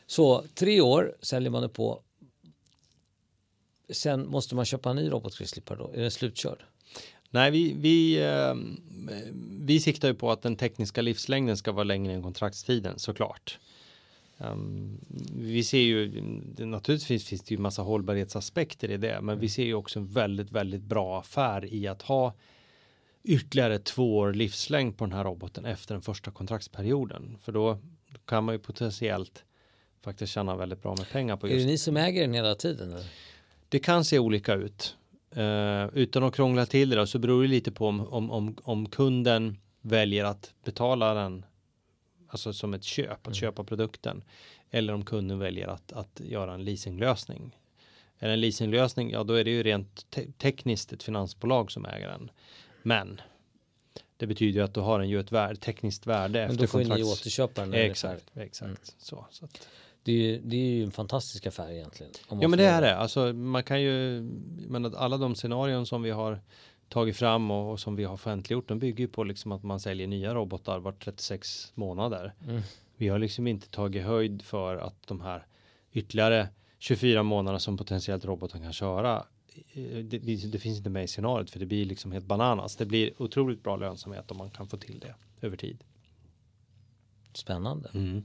så 0.07 0.45
tre 0.55 0.81
år 0.81 1.17
säljer 1.21 1.51
man 1.51 1.63
det 1.63 1.69
på. 1.69 2.01
Sen 3.89 4.29
måste 4.29 4.55
man 4.55 4.65
köpa 4.65 4.91
en 4.91 4.97
ny 4.97 5.11
robotgräsklippare 5.11 5.79
då? 5.79 5.93
Är 5.95 6.01
den 6.01 6.11
slutkörd? 6.11 6.65
Nej, 7.31 7.51
vi, 7.51 7.75
vi, 7.79 8.25
eh, 8.25 8.55
vi 9.61 9.81
siktar 9.81 10.09
ju 10.09 10.15
på 10.15 10.31
att 10.31 10.43
den 10.43 10.57
tekniska 10.57 11.03
livslängden 11.03 11.57
ska 11.57 11.73
vara 11.73 11.85
längre 11.85 12.13
än 12.13 12.23
kontraktstiden 12.23 12.99
såklart. 12.99 13.59
Um, 14.39 15.01
vi 15.35 15.65
ser 15.65 15.79
ju, 15.79 16.23
naturligtvis 16.59 17.25
finns 17.25 17.43
det 17.43 17.55
ju 17.55 17.59
massa 17.59 17.83
hållbarhetsaspekter 17.83 18.91
i 18.91 18.97
det, 18.97 19.21
men 19.21 19.39
vi 19.39 19.49
ser 19.49 19.65
ju 19.65 19.75
också 19.75 19.99
en 19.99 20.07
väldigt, 20.07 20.53
väldigt 20.53 20.83
bra 20.83 21.21
affär 21.21 21.75
i 21.75 21.87
att 21.87 22.03
ha 22.03 22.35
ytterligare 23.27 23.79
två 23.79 24.17
år 24.19 24.33
livslängd 24.33 24.97
på 24.99 25.05
den 25.05 25.13
här 25.13 25.25
roboten 25.25 25.65
efter 25.65 25.95
den 25.95 26.03
första 26.03 26.31
kontraktsperioden. 26.31 27.39
För 27.43 27.53
då 27.53 27.79
kan 28.25 28.45
man 28.45 28.55
ju 28.55 28.59
potentiellt 28.59 29.45
faktiskt 30.05 30.33
tjäna 30.33 30.57
väldigt 30.57 30.83
bra 30.83 30.95
med 30.99 31.09
pengar 31.11 31.37
på 31.37 31.47
Är 31.47 31.51
just 31.51 31.67
det 31.67 31.71
ni 31.71 31.79
som 31.79 31.97
äger 31.97 32.21
den 32.21 32.35
hela 32.35 32.55
tiden? 32.55 32.93
Eller? 32.93 33.05
det 33.69 33.79
kan 33.79 34.05
se 34.05 34.19
olika 34.19 34.55
ut. 34.55 34.97
Eh, 35.31 35.87
utan 35.93 36.23
att 36.25 36.35
krångla 36.35 36.67
till 36.67 36.91
det 36.91 36.97
då, 36.97 37.07
så 37.07 37.19
beror 37.19 37.43
det 37.43 37.49
lite 37.49 37.73
på 37.73 37.87
om, 37.89 38.01
om, 38.09 38.31
om, 38.31 38.57
om 38.63 38.89
kunden 38.89 39.59
väljer 39.81 40.25
att 40.25 40.55
betala 40.65 41.15
den 41.15 41.45
alltså 42.29 42.53
som 42.53 42.75
ett 42.75 42.85
köp, 42.85 43.11
att 43.11 43.27
Mm. 43.27 43.35
köpa 43.35 43.65
produkten. 43.65 44.25
Eller 44.71 44.93
om 44.93 45.05
kunden 45.05 45.39
väljer 45.39 45.69
att, 45.69 45.93
att 45.93 46.21
göra 46.25 46.55
en 46.55 46.65
leasinglösning. 46.65 47.57
Är 48.19 48.27
det 48.29 48.33
en 48.35 48.41
leasinglösning, 48.41 49.11
ja 49.11 49.25
då 49.25 49.35
är 49.35 49.45
det 49.45 49.51
ju 49.51 49.63
rent 49.63 50.11
te- 50.11 50.33
tekniskt 50.39 50.93
ett 50.93 51.03
finansbolag 51.03 51.71
som 51.73 51.87
äger 51.87 52.09
den. 52.09 52.31
Men 52.87 53.21
det 54.17 54.27
betyder 54.27 54.61
ju 54.61 54.65
att 54.65 54.75
du 54.75 54.81
har 54.81 54.99
den 54.99 55.09
ju 55.09 55.21
ett 55.21 55.33
värde, 55.33 55.57
tekniskt 55.57 56.07
värde 56.07 56.39
Men 56.39 56.51
efter 56.51 56.63
då 56.63 56.67
får 56.67 56.79
ni 56.79 57.03
återköpa 57.03 57.61
den. 57.61 57.75
Exakt, 57.75 58.31
färdigt. 58.31 58.47
exakt. 58.47 58.69
Mm. 58.69 58.79
Så, 58.99 59.27
så 59.31 59.45
att. 59.45 59.69
Det 60.03 60.13
är, 60.13 60.17
ju, 60.17 60.41
det 60.45 60.57
är 60.57 60.61
ju 60.61 60.85
en 60.85 60.91
fantastisk 60.91 61.47
affär 61.47 61.71
egentligen. 61.71 62.13
Ja 62.29 62.49
men 62.49 62.59
det 62.59 62.65
är 62.65 62.83
det. 62.83 62.97
Alltså 62.97 63.33
man 63.33 63.63
kan 63.63 63.83
ju, 63.83 64.23
men 64.69 64.85
att 64.85 64.95
alla 64.95 65.17
de 65.17 65.35
scenarion 65.35 65.87
som 65.87 66.03
vi 66.03 66.11
har 66.11 66.41
tagit 66.89 67.17
fram 67.17 67.51
och, 67.51 67.73
och 67.73 67.81
som 67.81 67.97
vi 67.97 68.05
har 68.05 68.15
offentliggjort, 68.15 68.69
de 68.69 68.79
bygger 68.79 69.01
ju 69.01 69.09
på 69.09 69.25
liksom 69.25 69.53
att 69.53 69.63
man 69.63 69.81
säljer 69.81 70.07
nya 70.07 70.35
robotar 70.35 70.79
vart 70.79 71.05
36 71.05 71.73
månader. 71.75 72.35
Mm. 72.49 72.63
Vi 72.97 73.09
har 73.09 73.19
liksom 73.19 73.47
inte 73.47 73.71
tagit 73.71 74.05
höjd 74.05 74.43
för 74.43 74.77
att 74.77 75.07
de 75.07 75.21
här 75.21 75.47
ytterligare 75.93 76.49
24 76.79 77.23
månaderna 77.23 77.59
som 77.59 77.77
potentiellt 77.77 78.25
roboten 78.25 78.63
kan 78.63 78.73
köra. 78.73 79.25
Eh, 79.73 80.05
Det, 80.05 80.19
det, 80.19 80.59
finns 80.59 80.79
inte 80.79 80.91
med 80.91 81.05
i 81.05 81.07
scenariot 81.07 81.51
för 81.51 81.59
det 81.59 81.67
blir 81.67 81.85
liksom 81.85 82.13
helt 82.13 82.27
bananas. 82.27 82.77
Det 82.77 82.87
blir 82.87 83.23
otroligt 83.23 83.63
bra 83.63 83.77
lönsamhet 83.77 84.31
om 84.31 84.37
man 84.37 84.51
kan 84.51 84.67
få 84.67 84.77
till 84.77 84.99
det 84.99 85.15
över 85.47 85.57
tid. 85.57 85.85
Spännande. 87.35 87.91
Mm. 87.95 88.25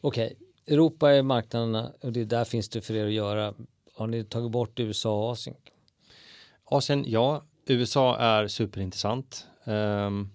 Okej, 0.00 0.36
Europa 0.66 1.12
är 1.12 1.22
marknaderna 1.22 1.92
och 2.00 2.12
det 2.12 2.20
är 2.20 2.24
där 2.24 2.44
finns 2.44 2.68
det 2.68 2.80
för 2.80 2.94
er 2.94 3.06
att 3.06 3.12
göra. 3.12 3.54
Har 3.94 4.06
ni 4.06 4.24
tagit 4.24 4.50
bort 4.50 4.80
USA 4.80 5.24
och 5.24 5.32
Asien? 5.32 5.56
Asien, 6.64 7.04
ja, 7.08 7.44
USA 7.66 8.16
är 8.16 8.48
superintressant. 8.48 9.46
Ehm, 9.64 10.30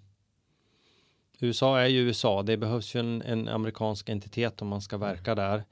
USA 1.40 1.80
är 1.80 1.88
ju 1.88 2.00
USA. 2.00 2.44
Det 2.44 2.58
behövs 2.58 2.96
ju 2.96 3.00
en, 3.00 3.22
en 3.22 3.48
amerikansk 3.48 4.10
entitet 4.10 4.62
om 4.62 4.68
man 4.68 4.82
ska 4.82 4.98
verka 4.98 5.36
där. 5.36 5.64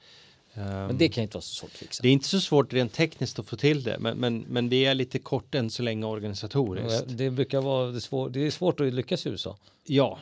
Ehm, 0.55 0.87
Men 0.87 0.97
det 0.97 1.09
kan 1.09 1.23
inte 1.23 1.35
vara 1.35 1.41
så 1.41 1.55
svårt 1.55 1.71
att 1.71 1.77
fixa. 1.77 2.01
det 2.01 2.07
är 2.07 2.13
inte 2.13 2.27
så 2.27 2.39
svårt 2.39 2.73
rent 2.73 2.93
tekniskt 2.93 3.39
att 3.39 3.45
få 3.45 3.55
till 3.55 3.83
det, 3.83 3.99
men, 3.99 4.17
men, 4.17 4.39
men 4.39 4.69
vi 4.69 4.85
är 4.85 4.95
lite 4.95 5.19
kort 5.19 5.55
än 5.55 5.69
så 5.69 5.83
länge 5.83 6.05
organisatoriskt. 6.05 7.03
Det 7.07 7.29
brukar 7.29 7.61
vara 7.61 7.91
det, 7.91 8.01
svår, 8.01 8.29
det 8.29 8.39
är 8.47 8.51
svårt 8.51 8.79
att 8.79 8.93
lyckas 8.93 9.25
i 9.25 9.29
USA. 9.29 9.57
Ja, 9.83 10.19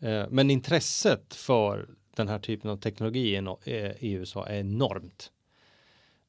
eh, 0.00 0.24
men 0.30 0.50
intresset 0.50 1.34
för 1.34 1.88
den 2.16 2.28
här 2.28 2.38
typen 2.38 2.70
av 2.70 2.76
teknologi 2.76 3.42
i 3.98 4.12
USA 4.12 4.46
är 4.46 4.58
enormt. 4.58 5.30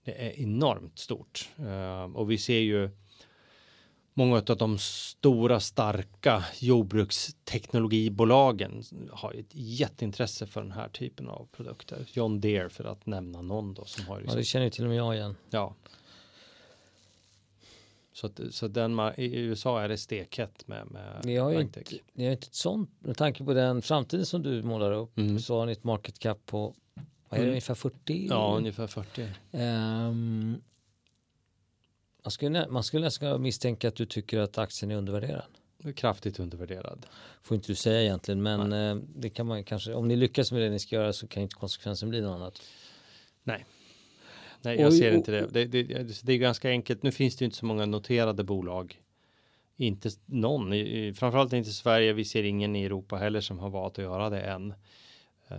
Det 0.05 0.25
är 0.25 0.39
enormt 0.39 0.99
stort 0.99 1.49
och 2.13 2.31
vi 2.31 2.37
ser 2.37 2.59
ju 2.59 2.89
många 4.17 4.35
av 4.35 4.57
de 4.57 4.77
stora 4.77 5.59
starka 5.59 6.45
jordbruksteknologibolagen 6.59 8.83
har 9.11 9.33
ett 9.33 9.49
jätteintresse 9.51 10.47
för 10.47 10.61
den 10.61 10.71
här 10.71 10.89
typen 10.89 11.29
av 11.29 11.47
produkter. 11.51 12.05
John 12.13 12.41
Deere 12.41 12.69
för 12.69 12.83
att 12.83 13.05
nämna 13.05 13.41
någon 13.41 13.73
då 13.73 13.85
som 13.85 14.05
har. 14.05 14.17
Liksom, 14.17 14.33
ja, 14.33 14.37
det 14.37 14.43
känner 14.43 14.65
ju 14.65 14.69
till 14.69 14.83
och 14.83 14.89
med 14.89 14.97
jag 14.97 15.15
igen. 15.15 15.35
Ja. 15.49 15.75
Så, 18.13 18.27
att, 18.27 18.39
så 18.51 18.67
den, 18.67 18.99
i 19.17 19.35
USA 19.35 19.81
är 19.81 19.89
det 19.89 19.97
stekhett 19.97 20.67
med, 20.67 20.91
med 20.91 21.21
ni 21.23 21.35
har, 21.35 21.61
inte, 21.61 21.83
ni 22.13 22.25
har 22.25 22.31
inte 22.31 22.47
ett 22.47 22.55
sånt, 22.55 22.89
med 22.99 23.17
tanke 23.17 23.43
på 23.43 23.53
den 23.53 23.81
framtiden 23.81 24.25
som 24.25 24.43
du 24.43 24.63
målar 24.63 24.91
upp, 24.91 25.17
mm. 25.17 25.39
så 25.39 25.59
har 25.59 25.65
ni 25.65 25.71
ett 25.71 25.83
market 25.83 26.19
cap 26.19 26.45
på 26.45 26.75
vad 27.29 27.39
är 27.39 27.41
det, 27.43 27.43
mm. 27.43 27.49
ungefär 27.49 27.75
40? 27.75 28.27
Ja, 28.29 28.53
ungefär 28.57 28.87
40. 28.87 29.21
Um, 29.21 29.29
ehm, 29.51 30.61
man 32.25 32.31
skulle, 32.31 32.67
man 32.67 32.83
skulle 32.83 33.05
nästan 33.05 33.41
misstänka 33.41 33.87
att 33.87 33.95
du 33.95 34.05
tycker 34.05 34.39
att 34.39 34.57
aktien 34.57 34.91
är 34.91 34.95
undervärderad. 34.95 35.57
Kraftigt 35.95 36.39
undervärderad. 36.39 37.05
Får 37.43 37.55
inte 37.55 37.71
du 37.71 37.75
säga 37.75 38.01
egentligen, 38.01 38.43
men 38.43 38.69
Nej. 38.69 38.89
Eh, 38.89 38.95
det 38.95 39.29
kan 39.29 39.47
man 39.47 39.63
kanske, 39.63 39.93
om 39.93 40.07
ni 40.07 40.15
lyckas 40.15 40.51
med 40.51 40.61
det 40.61 40.69
ni 40.69 40.79
ska 40.79 40.95
göra 40.95 41.13
så 41.13 41.27
kan 41.27 41.43
inte 41.43 41.55
konsekvensen 41.55 42.09
bli 42.09 42.21
något 42.21 42.35
annat. 42.35 42.61
Nej. 43.43 43.65
Nej, 44.61 44.79
jag 44.79 44.87
och, 44.87 44.93
ser 44.93 45.11
inte 45.11 45.31
det. 45.31 45.47
Det, 45.47 45.65
det. 45.65 46.23
det, 46.23 46.33
är 46.33 46.37
ganska 46.37 46.69
enkelt. 46.69 47.03
Nu 47.03 47.11
finns 47.11 47.35
det 47.35 47.45
inte 47.45 47.57
så 47.57 47.65
många 47.65 47.85
noterade 47.85 48.43
bolag. 48.43 49.01
Inte 49.77 50.09
någon, 50.25 50.71
framförallt 51.15 51.53
inte 51.53 51.69
i 51.69 51.73
Sverige. 51.73 52.13
Vi 52.13 52.25
ser 52.25 52.43
ingen 52.43 52.75
i 52.75 52.83
Europa 52.83 53.15
heller 53.15 53.41
som 53.41 53.59
har 53.59 53.69
valt 53.69 53.99
att 53.99 54.03
göra 54.05 54.29
det 54.29 54.41
än. 54.41 54.71
Eh, 55.47 55.57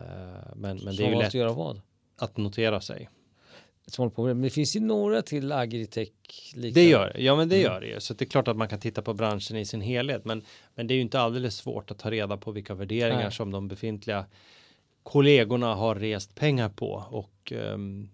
men, 0.54 0.76
men 0.84 0.96
det 0.96 1.04
är 1.04 1.10
ju 1.10 1.18
lätt 1.18 1.26
att 1.26 1.34
göra 1.34 1.52
vad? 1.52 1.80
Att 2.16 2.36
notera 2.36 2.80
sig 2.80 3.08
men 4.16 4.42
det 4.42 4.50
finns 4.50 4.76
ju 4.76 4.80
några 4.80 5.22
till 5.22 5.52
agritech. 5.52 6.08
Det 6.54 6.84
gör 6.84 7.12
det, 7.14 7.22
ja 7.22 7.36
men 7.36 7.48
det 7.48 7.56
mm. 7.56 7.72
gör 7.72 7.80
det 7.80 7.86
ju. 7.86 8.00
Så 8.00 8.14
det 8.14 8.24
är 8.24 8.26
klart 8.26 8.48
att 8.48 8.56
man 8.56 8.68
kan 8.68 8.80
titta 8.80 9.02
på 9.02 9.14
branschen 9.14 9.56
i 9.56 9.64
sin 9.64 9.80
helhet. 9.80 10.24
Men, 10.24 10.42
men 10.74 10.86
det 10.86 10.94
är 10.94 10.96
ju 10.96 11.02
inte 11.02 11.20
alldeles 11.20 11.56
svårt 11.56 11.90
att 11.90 11.98
ta 11.98 12.10
reda 12.10 12.36
på 12.36 12.52
vilka 12.52 12.74
värderingar 12.74 13.22
Nej. 13.22 13.32
som 13.32 13.50
de 13.50 13.68
befintliga 13.68 14.26
kollegorna 15.02 15.74
har 15.74 15.94
rest 15.94 16.34
pengar 16.34 16.68
på. 16.68 17.04
Och 17.10 17.52
um, 17.52 18.10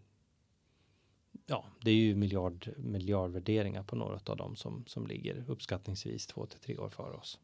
ja, 1.47 1.65
det 1.81 1.91
är 1.91 1.95
ju 1.95 2.15
miljard, 2.15 2.69
miljardvärderingar 2.77 3.83
på 3.83 3.97
några 3.97 4.21
av 4.27 4.37
dem 4.37 4.57
som, 4.57 4.85
som 4.87 5.07
ligger 5.07 5.45
uppskattningsvis 5.49 6.27
två 6.27 6.47
till 6.47 6.61
tre 6.61 6.77
år 6.77 6.89
före 6.89 7.15
oss. 7.15 7.39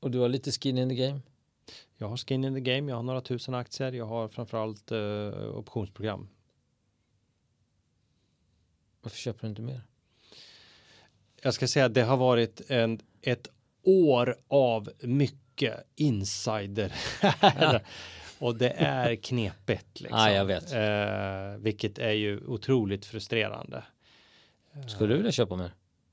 Och 0.00 0.10
du 0.10 0.18
har 0.18 0.28
lite 0.28 0.52
skin 0.52 0.78
in 0.78 0.88
the 0.88 0.94
game? 0.94 1.20
Jag 1.98 2.08
har 2.08 2.16
skin 2.16 2.44
in 2.44 2.54
the 2.54 2.60
game, 2.60 2.90
jag 2.90 2.96
har 2.96 3.02
några 3.02 3.20
tusen 3.20 3.54
aktier, 3.54 3.92
jag 3.92 4.06
har 4.06 4.28
framförallt 4.28 4.92
uh, 4.92 5.58
optionsprogram 5.58 6.28
varför 9.06 9.18
köper 9.18 9.40
du 9.42 9.48
inte 9.48 9.62
mer? 9.62 9.80
Jag 11.42 11.54
ska 11.54 11.68
säga 11.68 11.84
att 11.84 11.94
det 11.94 12.02
har 12.02 12.16
varit 12.16 12.70
en, 12.70 13.00
ett 13.22 13.48
år 13.82 14.36
av 14.48 14.90
mycket 15.00 15.86
insider. 15.96 16.92
Ja. 17.40 17.80
och 18.38 18.56
det 18.56 18.70
är 18.70 19.16
knepigt. 19.16 20.00
Liksom. 20.00 20.18
Ja, 20.18 20.30
jag 20.30 20.44
vet. 20.44 20.72
Eh, 20.72 21.62
vilket 21.62 21.98
är 21.98 22.12
ju 22.12 22.46
otroligt 22.46 23.06
frustrerande. 23.06 23.84
Skulle 24.88 25.12
du 25.12 25.16
vilja 25.16 25.32
köpa 25.32 25.56
mer? 25.56 25.70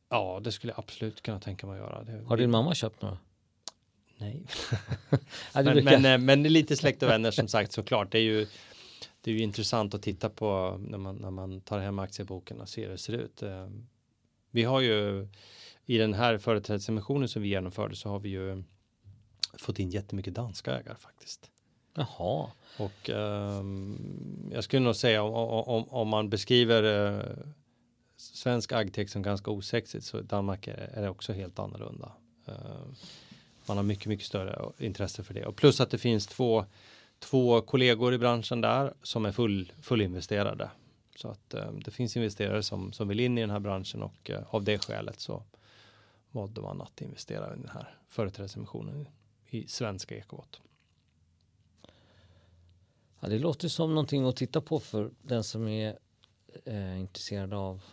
Ja, 0.10 0.42
det 0.44 0.52
skulle 0.52 0.74
jag 0.74 0.80
absolut 0.80 1.22
kunna 1.22 1.40
tänka 1.40 1.68
mig 1.68 1.80
att 1.80 1.86
göra. 1.86 2.04
Det, 2.04 2.26
har 2.28 2.38
din 2.38 2.52
mamma 2.52 2.76
köpt 2.76 3.02
några? 3.02 3.18
Nej. 4.18 4.46
men, 5.54 5.84
men, 5.84 6.06
eh, 6.06 6.18
men, 6.18 6.44
lite 6.44 6.76
släkt 6.76 7.04
och 7.04 7.10
vänner 7.10 7.32
som 7.32 7.48
sagt 7.48 7.72
såklart. 7.72 8.12
Det 8.12 8.18
är 8.18 8.24
ju 8.24 8.48
det 9.24 9.32
är 9.32 9.36
ju 9.36 9.42
intressant 9.42 9.94
att 9.94 10.02
titta 10.02 10.30
på 10.30 10.78
när 10.80 10.98
man, 10.98 11.16
när 11.16 11.32
man 11.32 11.62
tar 11.62 11.80
hem 11.80 12.00
aktieboken 12.00 12.62
och 12.62 12.70
ser 12.70 12.84
hur 12.84 12.90
det 12.90 12.98
ser 12.98 13.14
ut. 13.14 13.44
Eh, 13.44 13.70
vi 14.52 14.64
har 14.64 14.82
ju 14.82 15.28
i 15.86 15.98
den 15.98 16.14
här 16.14 16.38
företrädesemissionen 16.38 17.28
som 17.28 17.42
vi 17.42 17.48
genomförde 17.48 17.96
så 17.96 18.10
har 18.10 18.20
vi 18.20 18.30
ju 18.30 18.64
fått 19.58 19.80
in 19.80 19.90
jättemycket 19.90 20.34
danska 20.34 20.80
ägare 20.80 20.96
faktiskt. 20.96 21.52
Jaha. 21.94 22.52
Och 22.78 23.10
um, 23.10 24.50
jag 24.54 24.64
skulle 24.64 24.82
nog 24.86 24.96
säga 24.96 25.24
om, 25.24 25.34
om, 25.34 25.90
om 25.90 26.08
man 26.08 26.30
beskriver 26.30 26.84
uh, 26.84 27.22
svensk 28.18 28.72
agtech 28.72 29.10
som 29.10 29.22
ganska 29.22 29.52
osexigt 29.52 30.06
så 30.06 30.22
Danmark 30.22 30.68
är, 30.68 30.90
är 30.94 31.10
också 31.10 31.34
helt 31.34 31.60
annorlunda. 31.60 32.12
Uh, 32.50 32.56
man 33.66 33.78
har 33.78 33.84
mycket, 33.84 34.06
mycket 34.06 34.26
större 34.26 34.72
intresse 34.78 35.24
för 35.24 35.34
det 35.34 35.46
och 35.46 35.56
plus 35.56 35.82
att 35.82 35.90
det 35.90 35.98
finns 35.98 36.28
två 36.28 36.66
två 37.24 37.62
kollegor 37.62 38.14
i 38.14 38.18
branschen 38.18 38.62
där 38.62 38.94
som 39.04 39.26
är 39.26 39.32
full, 39.32 39.72
fullinvesterade. 39.82 40.72
Så 41.16 41.28
att 41.28 41.54
eh, 41.54 41.72
det 41.72 41.92
finns 41.92 42.18
investerare 42.18 42.64
som, 42.64 42.94
som 42.94 43.08
vill 43.08 43.20
in 43.20 43.38
i 43.38 43.42
den 43.42 43.50
här 43.50 43.60
branschen 43.60 44.04
och 44.04 44.30
eh, 44.30 44.56
av 44.56 44.64
det 44.64 44.86
skälet 44.86 45.20
så 45.20 45.44
valde 46.32 46.62
man 46.62 46.82
att 46.82 47.02
investera 47.02 47.54
i 47.54 47.60
den 47.60 47.70
här 47.74 47.98
företrädesemissionen 48.08 49.08
i 49.50 49.68
svenska 49.68 50.18
ekobot. 50.18 50.62
Ja, 53.20 53.30
det 53.30 53.40
låter 53.40 53.68
som 53.68 53.90
någonting 53.90 54.28
att 54.28 54.36
titta 54.36 54.62
på 54.62 54.80
för 54.80 55.12
den 55.22 55.44
som 55.44 55.68
är 55.68 56.00
eh, 56.66 57.00
intresserad 57.00 57.54
av 57.54 57.84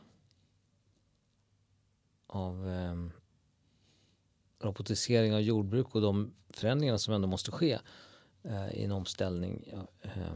av 2.27 2.69
eh, 2.69 2.97
robotisering 4.61 5.35
av 5.35 5.41
jordbruk 5.41 5.95
och 5.95 6.01
de 6.01 6.33
förändringar 6.51 6.97
som 6.97 7.15
ändå 7.15 7.29
måste 7.29 7.51
ske 7.51 7.79
i 8.73 8.85
en 8.85 8.93
omställning. 8.93 9.69
Ja, 9.73 9.89
eh, 10.03 10.33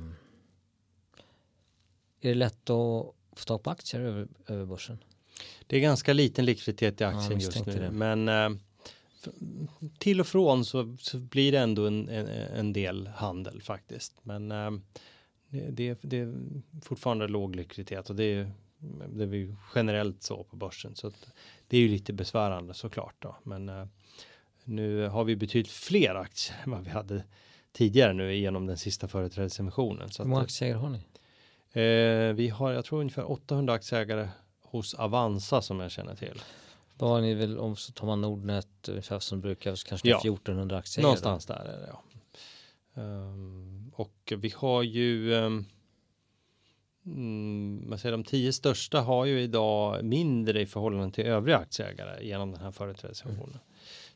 är 2.20 2.28
det 2.28 2.34
lätt 2.34 2.70
att 2.70 3.14
få 3.36 3.44
tag 3.46 3.62
på 3.62 3.70
aktier 3.70 4.00
över, 4.00 4.28
över 4.46 4.66
börsen? 4.66 4.98
Det 5.66 5.76
är 5.76 5.80
ganska 5.80 6.12
liten 6.12 6.44
likviditet 6.44 7.00
i 7.00 7.04
aktien 7.04 7.40
ja, 7.40 7.46
just 7.46 7.66
nu, 7.66 7.72
det. 7.72 7.90
men 7.90 8.28
eh, 8.28 8.50
till 9.98 10.20
och 10.20 10.26
från 10.26 10.64
så, 10.64 10.96
så, 11.00 11.18
blir 11.18 11.52
det 11.52 11.58
ändå 11.58 11.86
en, 11.86 12.08
en, 12.08 12.26
en 12.28 12.72
del 12.72 13.06
handel 13.06 13.62
faktiskt. 13.62 14.14
Men 14.22 14.52
eh, 14.52 14.70
det, 15.70 15.98
det, 16.02 16.18
är 16.18 16.34
fortfarande 16.82 17.28
låg 17.28 17.56
likviditet 17.56 18.10
och 18.10 18.16
det 18.16 18.24
är, 18.24 18.52
det 19.08 19.24
är 19.24 19.34
ju 19.34 19.54
generellt 19.74 20.22
så 20.22 20.44
på 20.44 20.56
börsen 20.56 20.96
så 20.96 21.12
det 21.68 21.76
är 21.76 21.80
ju 21.80 21.88
lite 21.88 22.12
besvärande 22.12 22.74
såklart 22.74 23.14
då. 23.18 23.36
Men 23.42 23.68
eh, 23.68 23.86
nu 24.64 25.08
har 25.08 25.24
vi 25.24 25.36
betydligt 25.36 25.72
fler 25.72 26.14
aktier 26.14 26.56
än 26.64 26.70
vad 26.70 26.84
vi 26.84 26.90
hade 26.90 27.24
tidigare 27.74 28.12
nu 28.12 28.36
genom 28.36 28.66
den 28.66 28.78
sista 28.78 29.08
företrädesemissionen. 29.08 30.08
Hur 30.18 30.24
många 30.24 30.42
aktieägare 30.42 30.78
har 30.78 30.88
ni? 30.88 30.98
Eh, 31.72 32.34
vi 32.34 32.48
har, 32.48 32.72
jag 32.72 32.84
tror 32.84 33.00
ungefär 33.00 33.30
800 33.30 33.72
aktieägare 33.72 34.28
hos 34.62 34.94
Avanza 34.94 35.62
som 35.62 35.80
jag 35.80 35.90
känner 35.90 36.14
till. 36.14 36.42
Då 36.98 37.06
har 37.06 37.20
ni 37.20 37.34
väl, 37.34 37.58
om 37.58 37.76
så 37.76 37.92
tar 37.92 38.06
man 38.06 38.20
Nordnet 38.20 38.88
ungefär 38.88 39.18
som 39.18 39.40
brukar, 39.40 39.74
så 39.74 39.88
kanske 39.88 40.08
ja. 40.08 40.18
1400 40.18 40.76
aktieägare? 40.76 41.08
Någonstans 41.08 41.46
där 41.46 41.64
är 41.64 41.80
det 41.80 41.88
ja. 41.88 42.02
Um, 42.96 43.92
och 43.94 44.32
vi 44.36 44.52
har 44.56 44.82
ju 44.82 45.32
um, 45.32 45.64
mm, 47.06 47.88
man 47.88 47.98
säger 47.98 48.12
de 48.12 48.24
tio 48.24 48.52
största 48.52 49.00
har 49.00 49.24
ju 49.24 49.40
idag 49.40 50.04
mindre 50.04 50.60
i 50.60 50.66
förhållande 50.66 51.14
till 51.14 51.24
övriga 51.24 51.58
aktieägare 51.58 52.26
genom 52.26 52.52
den 52.52 52.60
här 52.60 52.70
företrädesemissionen. 52.70 53.50
Mm. 53.50 53.60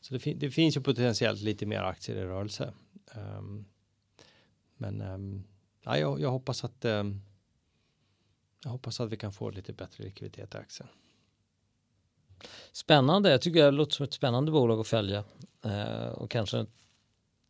Så 0.01 0.14
det, 0.14 0.21
fin 0.21 0.38
det, 0.38 0.51
finns 0.51 0.77
ju 0.77 0.81
potentiellt 0.81 1.40
lite 1.40 1.66
mer 1.66 1.81
aktier 1.81 2.16
i 2.16 2.25
rörelse. 2.25 2.73
Um, 3.14 3.64
men 4.77 5.01
um, 5.01 5.44
ja, 5.85 5.99
jag, 5.99 6.21
jag, 6.21 6.31
hoppas 6.31 6.64
att 6.64 6.85
um, 6.85 7.23
jag 8.64 8.71
hoppas 8.71 9.01
att 9.01 9.12
vi 9.12 9.16
kan 9.16 9.33
få 9.33 9.51
lite 9.51 9.73
bättre 9.73 10.05
likviditet 10.05 10.55
i 10.55 10.59
aktien. 10.59 10.88
Spännande. 12.73 13.31
Jag 13.31 13.42
tycker 13.42 13.64
det 13.64 13.71
låter 13.71 13.92
som 13.92 14.05
ett 14.05 14.14
spännande 14.14 14.53
bolag 14.53 14.81
att 14.81 14.87
följa 14.87 15.25
uh, 15.66 16.09
och 16.09 16.31
kanske 16.31 16.66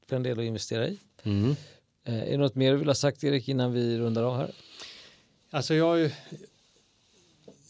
för 0.06 0.16
en 0.16 0.22
del 0.22 0.38
att 0.38 0.44
investera 0.44 0.88
i. 0.88 0.98
Mm. 1.22 1.50
Uh, 1.50 1.56
är 2.04 2.30
det 2.30 2.36
något 2.36 2.54
mer 2.54 2.72
du 2.72 2.78
vill 2.78 2.88
ha 2.88 2.94
sagt 2.94 3.24
Erik 3.24 3.48
innan 3.48 3.72
vi 3.72 3.98
rundar 3.98 4.22
av 4.22 4.36
här? 4.36 4.54
Alltså 5.50 5.74
jag 5.74 5.84
har 5.84 5.96
ju 5.96 6.10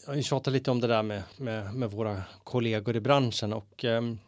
jag 0.09 0.13
har 0.13 0.17
ju 0.17 0.23
tjatat 0.23 0.53
lite 0.53 0.71
om 0.71 0.81
det 0.81 0.87
där 0.87 1.03
med, 1.03 1.23
med, 1.37 1.73
med 1.73 1.91
våra 1.91 2.23
kollegor 2.43 2.95
i 2.95 2.99
branschen 2.99 3.53
och 3.53 3.83
um, 3.83 4.19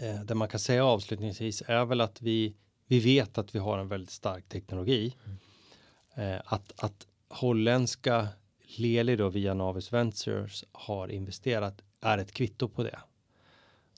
eh, 0.00 0.20
det 0.20 0.34
man 0.34 0.48
kan 0.48 0.60
säga 0.60 0.84
avslutningsvis 0.84 1.62
är 1.66 1.84
väl 1.84 2.00
att 2.00 2.22
vi, 2.22 2.54
vi 2.86 3.00
vet 3.00 3.38
att 3.38 3.54
vi 3.54 3.58
har 3.58 3.78
en 3.78 3.88
väldigt 3.88 4.10
stark 4.10 4.48
teknologi. 4.48 5.16
Mm. 5.24 6.34
Eh, 6.34 6.40
att, 6.44 6.84
att 6.84 7.06
holländska 7.28 8.28
Leli 8.76 9.16
då 9.16 9.28
via 9.28 9.54
Navis 9.54 9.92
Ventures 9.92 10.64
har 10.72 11.08
investerat 11.08 11.82
är 12.00 12.18
ett 12.18 12.32
kvitto 12.32 12.68
på 12.68 12.82
det. 12.82 12.98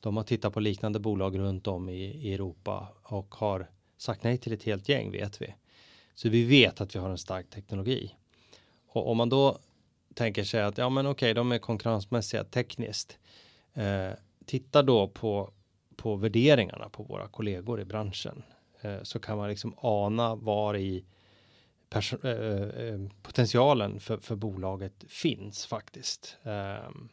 De 0.00 0.16
har 0.16 0.24
tittat 0.24 0.54
på 0.54 0.60
liknande 0.60 1.00
bolag 1.00 1.38
runt 1.38 1.66
om 1.66 1.88
i, 1.88 2.02
i 2.04 2.34
Europa 2.34 2.88
och 3.02 3.34
har 3.34 3.70
sagt 3.96 4.22
nej 4.22 4.38
till 4.38 4.52
ett 4.52 4.62
helt 4.62 4.88
gäng 4.88 5.10
vet 5.10 5.42
vi. 5.42 5.54
Så 6.14 6.28
vi 6.28 6.44
vet 6.44 6.80
att 6.80 6.94
vi 6.94 6.98
har 6.98 7.10
en 7.10 7.18
stark 7.18 7.50
teknologi. 7.50 8.16
Och 8.86 9.10
om 9.10 9.16
man 9.16 9.28
då 9.28 9.58
tänker 10.14 10.44
sig 10.44 10.62
att 10.62 10.78
ja, 10.78 10.88
men 10.88 11.06
okej, 11.06 11.34
de 11.34 11.52
är 11.52 11.58
konkurrensmässiga 11.58 12.44
tekniskt. 12.44 13.18
Eh, 13.74 14.10
titta 14.44 14.82
då 14.82 15.08
på 15.08 15.52
på 15.96 16.16
värderingarna 16.16 16.88
på 16.88 17.02
våra 17.02 17.28
kollegor 17.28 17.80
i 17.80 17.84
branschen. 17.84 18.42
eh, 18.80 19.02
så 19.02 19.18
kan 19.18 19.38
man 19.38 19.48
liksom 19.48 19.74
ana 19.78 20.34
var 20.34 20.76
i 20.76 21.04
eh, 22.24 22.32
eh, 22.32 23.00
potentialen 23.22 24.00
för, 24.00 24.18
för 24.18 24.36
bolaget 24.36 25.04
finns 25.08 25.66
faktiskt. 25.66 26.36
Um, 26.42 27.08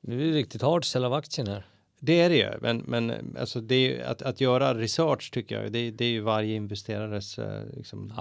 nu 0.00 0.22
är 0.22 0.32
det 0.32 0.38
riktigt 0.38 0.62
hard 0.62 0.84
sälja 0.84 1.06
av 1.06 1.14
aktien 1.14 1.46
här. 1.46 1.66
Det 2.00 2.20
är 2.20 2.30
det 2.30 2.36
ju, 2.36 2.52
men, 2.60 2.78
men 2.78 3.36
alltså 3.40 3.60
det 3.60 4.02
att, 4.02 4.22
att 4.22 4.40
göra 4.40 4.74
research 4.74 5.30
tycker 5.32 5.62
jag, 5.62 5.72
det, 5.72 5.90
det 5.90 6.04
är 6.04 6.10
ju 6.10 6.20
varje 6.20 6.54
investerares 6.54 7.38
liksom, 7.72 8.12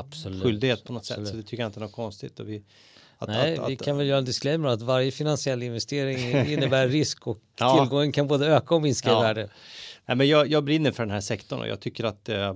skyldighet 0.43 0.83
på 0.83 0.93
något 0.93 1.01
Absolut. 1.01 1.27
sätt. 1.27 1.31
Så 1.31 1.37
det 1.37 1.43
tycker 1.43 1.63
jag 1.63 1.69
inte 1.69 1.79
är 1.79 1.81
något 1.81 1.91
konstigt. 1.91 2.39
Och 2.39 2.49
vi, 2.49 2.63
att, 3.23 3.29
Nej, 3.29 3.57
att, 3.57 3.69
vi 3.69 3.75
kan 3.75 3.97
väl 3.97 4.07
göra 4.07 4.17
en 4.17 4.25
disclaimer 4.25 4.69
att 4.69 4.81
varje 4.81 5.11
finansiell 5.11 5.63
investering 5.63 6.47
innebär 6.53 6.87
risk 6.87 7.27
och 7.27 7.39
ja. 7.59 7.79
tillgången 7.79 8.11
kan 8.11 8.27
både 8.27 8.47
öka 8.47 8.75
och 8.75 8.81
minska 8.81 9.09
ja. 9.09 9.19
i 9.19 9.23
värde. 9.23 9.49
Nej, 10.05 10.17
men 10.17 10.27
jag, 10.27 10.47
jag 10.47 10.63
brinner 10.63 10.91
för 10.91 11.03
den 11.03 11.11
här 11.11 11.21
sektorn 11.21 11.59
och 11.59 11.67
jag 11.67 11.79
tycker 11.79 12.03
att 12.03 12.29
eh, 12.29 12.53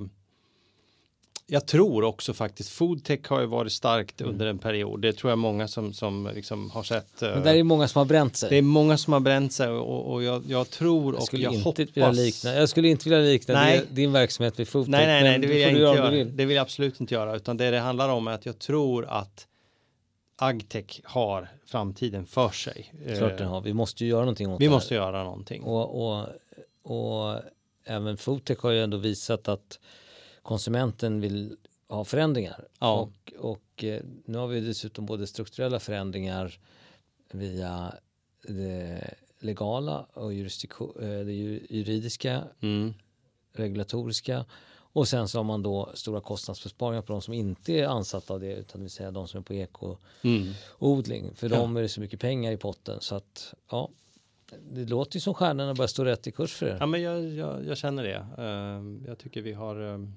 jag 1.49 1.65
tror 1.65 2.03
också 2.03 2.33
faktiskt 2.33 2.69
foodtech 2.69 3.19
har 3.27 3.41
ju 3.41 3.45
varit 3.45 3.71
starkt 3.71 4.21
mm. 4.21 4.33
under 4.33 4.45
en 4.45 4.57
period. 4.57 5.01
Det 5.01 5.13
tror 5.13 5.31
jag 5.31 5.39
många 5.39 5.67
som, 5.67 5.93
som 5.93 6.29
liksom 6.35 6.71
har 6.71 6.83
sett. 6.83 7.21
Men 7.21 7.43
det 7.43 7.51
är 7.51 7.63
många 7.63 7.87
som 7.87 7.99
har 7.99 8.05
bränt 8.05 8.35
sig. 8.35 8.49
Det 8.49 8.55
är 8.55 8.61
många 8.61 8.97
som 8.97 9.13
har 9.13 9.19
bränt 9.19 9.53
sig 9.53 9.69
och, 9.69 10.13
och 10.13 10.23
jag, 10.23 10.43
jag, 10.47 10.69
tror 10.69 11.15
och 11.15 11.29
jag, 11.31 11.53
jag 11.53 11.59
hoppas. 11.59 12.17
Likna, 12.17 12.53
jag 12.53 12.69
skulle 12.69 12.87
inte 12.87 13.09
vilja 13.09 13.19
likna 13.19 13.53
nej. 13.53 13.83
din 13.89 14.11
verksamhet 14.11 14.59
vid 14.59 14.67
foodtech. 14.67 14.91
Nej, 14.91 15.07
nej, 15.07 15.23
nej, 15.23 15.39
det 15.39 15.47
vill 15.47 15.61
jag 15.61 15.69
inte 15.69 15.81
göra. 15.81 16.11
Det 16.11 16.45
vill 16.45 16.55
jag 16.55 16.61
absolut 16.63 16.99
inte 16.99 17.13
göra, 17.13 17.35
utan 17.35 17.57
det 17.57 17.71
det 17.71 17.79
handlar 17.79 18.09
om 18.09 18.27
är 18.27 18.31
att 18.31 18.45
jag 18.45 18.59
tror 18.59 19.05
att 19.05 19.47
agtech 20.37 21.01
har 21.03 21.49
framtiden 21.65 22.25
för 22.25 22.49
sig. 22.49 22.93
Klart 23.17 23.37
den 23.37 23.47
har. 23.47 23.61
Vi 23.61 23.73
måste 23.73 24.03
ju 24.03 24.09
göra 24.09 24.21
någonting 24.21 24.49
åt 24.49 24.61
Vi 24.61 24.65
det 24.65 24.71
måste 24.71 24.93
göra 24.93 25.23
någonting. 25.23 25.63
Och, 25.63 26.07
och, 26.07 26.27
och 26.81 27.41
även 27.83 28.17
foodtech 28.17 28.57
har 28.59 28.71
ju 28.71 28.83
ändå 28.83 28.97
visat 28.97 29.47
att 29.47 29.79
konsumenten 30.41 31.21
vill 31.21 31.57
ha 31.87 32.05
förändringar. 32.05 32.67
Ja. 32.79 32.93
Och, 32.93 33.33
och 33.39 33.83
eh, 33.83 34.01
nu 34.25 34.37
har 34.37 34.47
vi 34.47 34.61
dessutom 34.61 35.05
både 35.05 35.27
strukturella 35.27 35.79
förändringar 35.79 36.59
via 37.31 37.93
det 38.47 39.13
legala 39.39 40.07
och 40.13 40.33
eh, 40.33 41.25
det 41.25 41.33
juridiska, 41.69 42.43
mm. 42.61 42.93
regulatoriska 43.53 44.45
och 44.97 45.07
sen 45.07 45.27
så 45.27 45.39
har 45.39 45.43
man 45.43 45.63
då 45.63 45.91
stora 45.93 46.21
kostnadsbesparingar 46.21 47.01
på 47.01 47.13
de 47.13 47.21
som 47.21 47.33
inte 47.33 47.73
är 47.73 47.87
ansatta 47.87 48.33
av 48.33 48.39
det 48.39 48.53
utan 48.53 48.79
det 48.79 48.83
vill 48.83 48.91
säga 48.91 49.11
de 49.11 49.27
som 49.27 49.39
är 49.39 49.43
på 49.43 49.53
ekoodling. 49.53 51.23
Mm. 51.23 51.35
För 51.35 51.49
ja. 51.49 51.55
dem 51.57 51.77
är 51.77 51.81
det 51.81 51.89
så 51.89 52.01
mycket 52.01 52.19
pengar 52.19 52.51
i 52.51 52.57
potten 52.57 53.01
så 53.01 53.15
att 53.15 53.53
ja, 53.71 53.89
det 54.71 54.85
låter 54.85 55.15
ju 55.15 55.19
som 55.19 55.33
stjärnorna 55.33 55.73
börjar 55.73 55.87
stå 55.87 56.03
rätt 56.03 56.27
i 56.27 56.31
kurs 56.31 56.53
för 56.53 56.65
er. 56.65 56.77
Ja, 56.79 56.85
men 56.85 57.01
jag, 57.01 57.23
jag, 57.23 57.65
jag 57.65 57.77
känner 57.77 58.03
det. 58.03 58.27
Uh, 58.43 59.07
jag 59.07 59.17
tycker 59.17 59.41
vi 59.41 59.53
har 59.53 59.81
uh, 59.81 60.09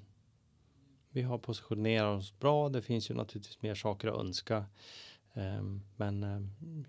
vi 1.10 1.22
har 1.22 1.38
positionerat 1.38 2.18
oss 2.18 2.38
bra. 2.38 2.68
Det 2.68 2.82
finns 2.82 3.10
ju 3.10 3.14
naturligtvis 3.14 3.62
mer 3.62 3.74
saker 3.74 4.08
att 4.08 4.20
önska. 4.20 4.56
Uh, 5.36 5.78
men 5.96 6.48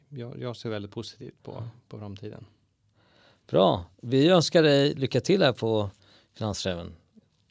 jag, 0.09 0.39
jag, 0.39 0.55
ser 0.55 0.69
väldigt 0.69 0.91
positivt 0.91 1.43
på, 1.43 1.63
på 1.87 1.99
framtiden. 1.99 2.45
Bra. 3.47 3.85
Vi 4.01 4.29
önskar 4.29 4.63
dig 4.63 4.93
lycka 4.93 5.21
till 5.21 5.43
här 5.43 5.53
på 5.53 5.89
Finansräven. 6.33 6.95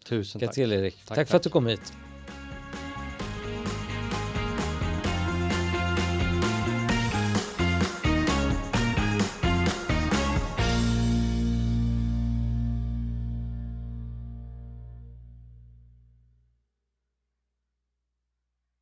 Tusen 0.04 0.40
tack. 0.40 0.54
Tack, 1.06 1.16
tack 1.16 1.28
för 1.28 1.36
att 1.36 1.42
du 1.42 1.50
kom 1.50 1.66
hit. 1.66 1.92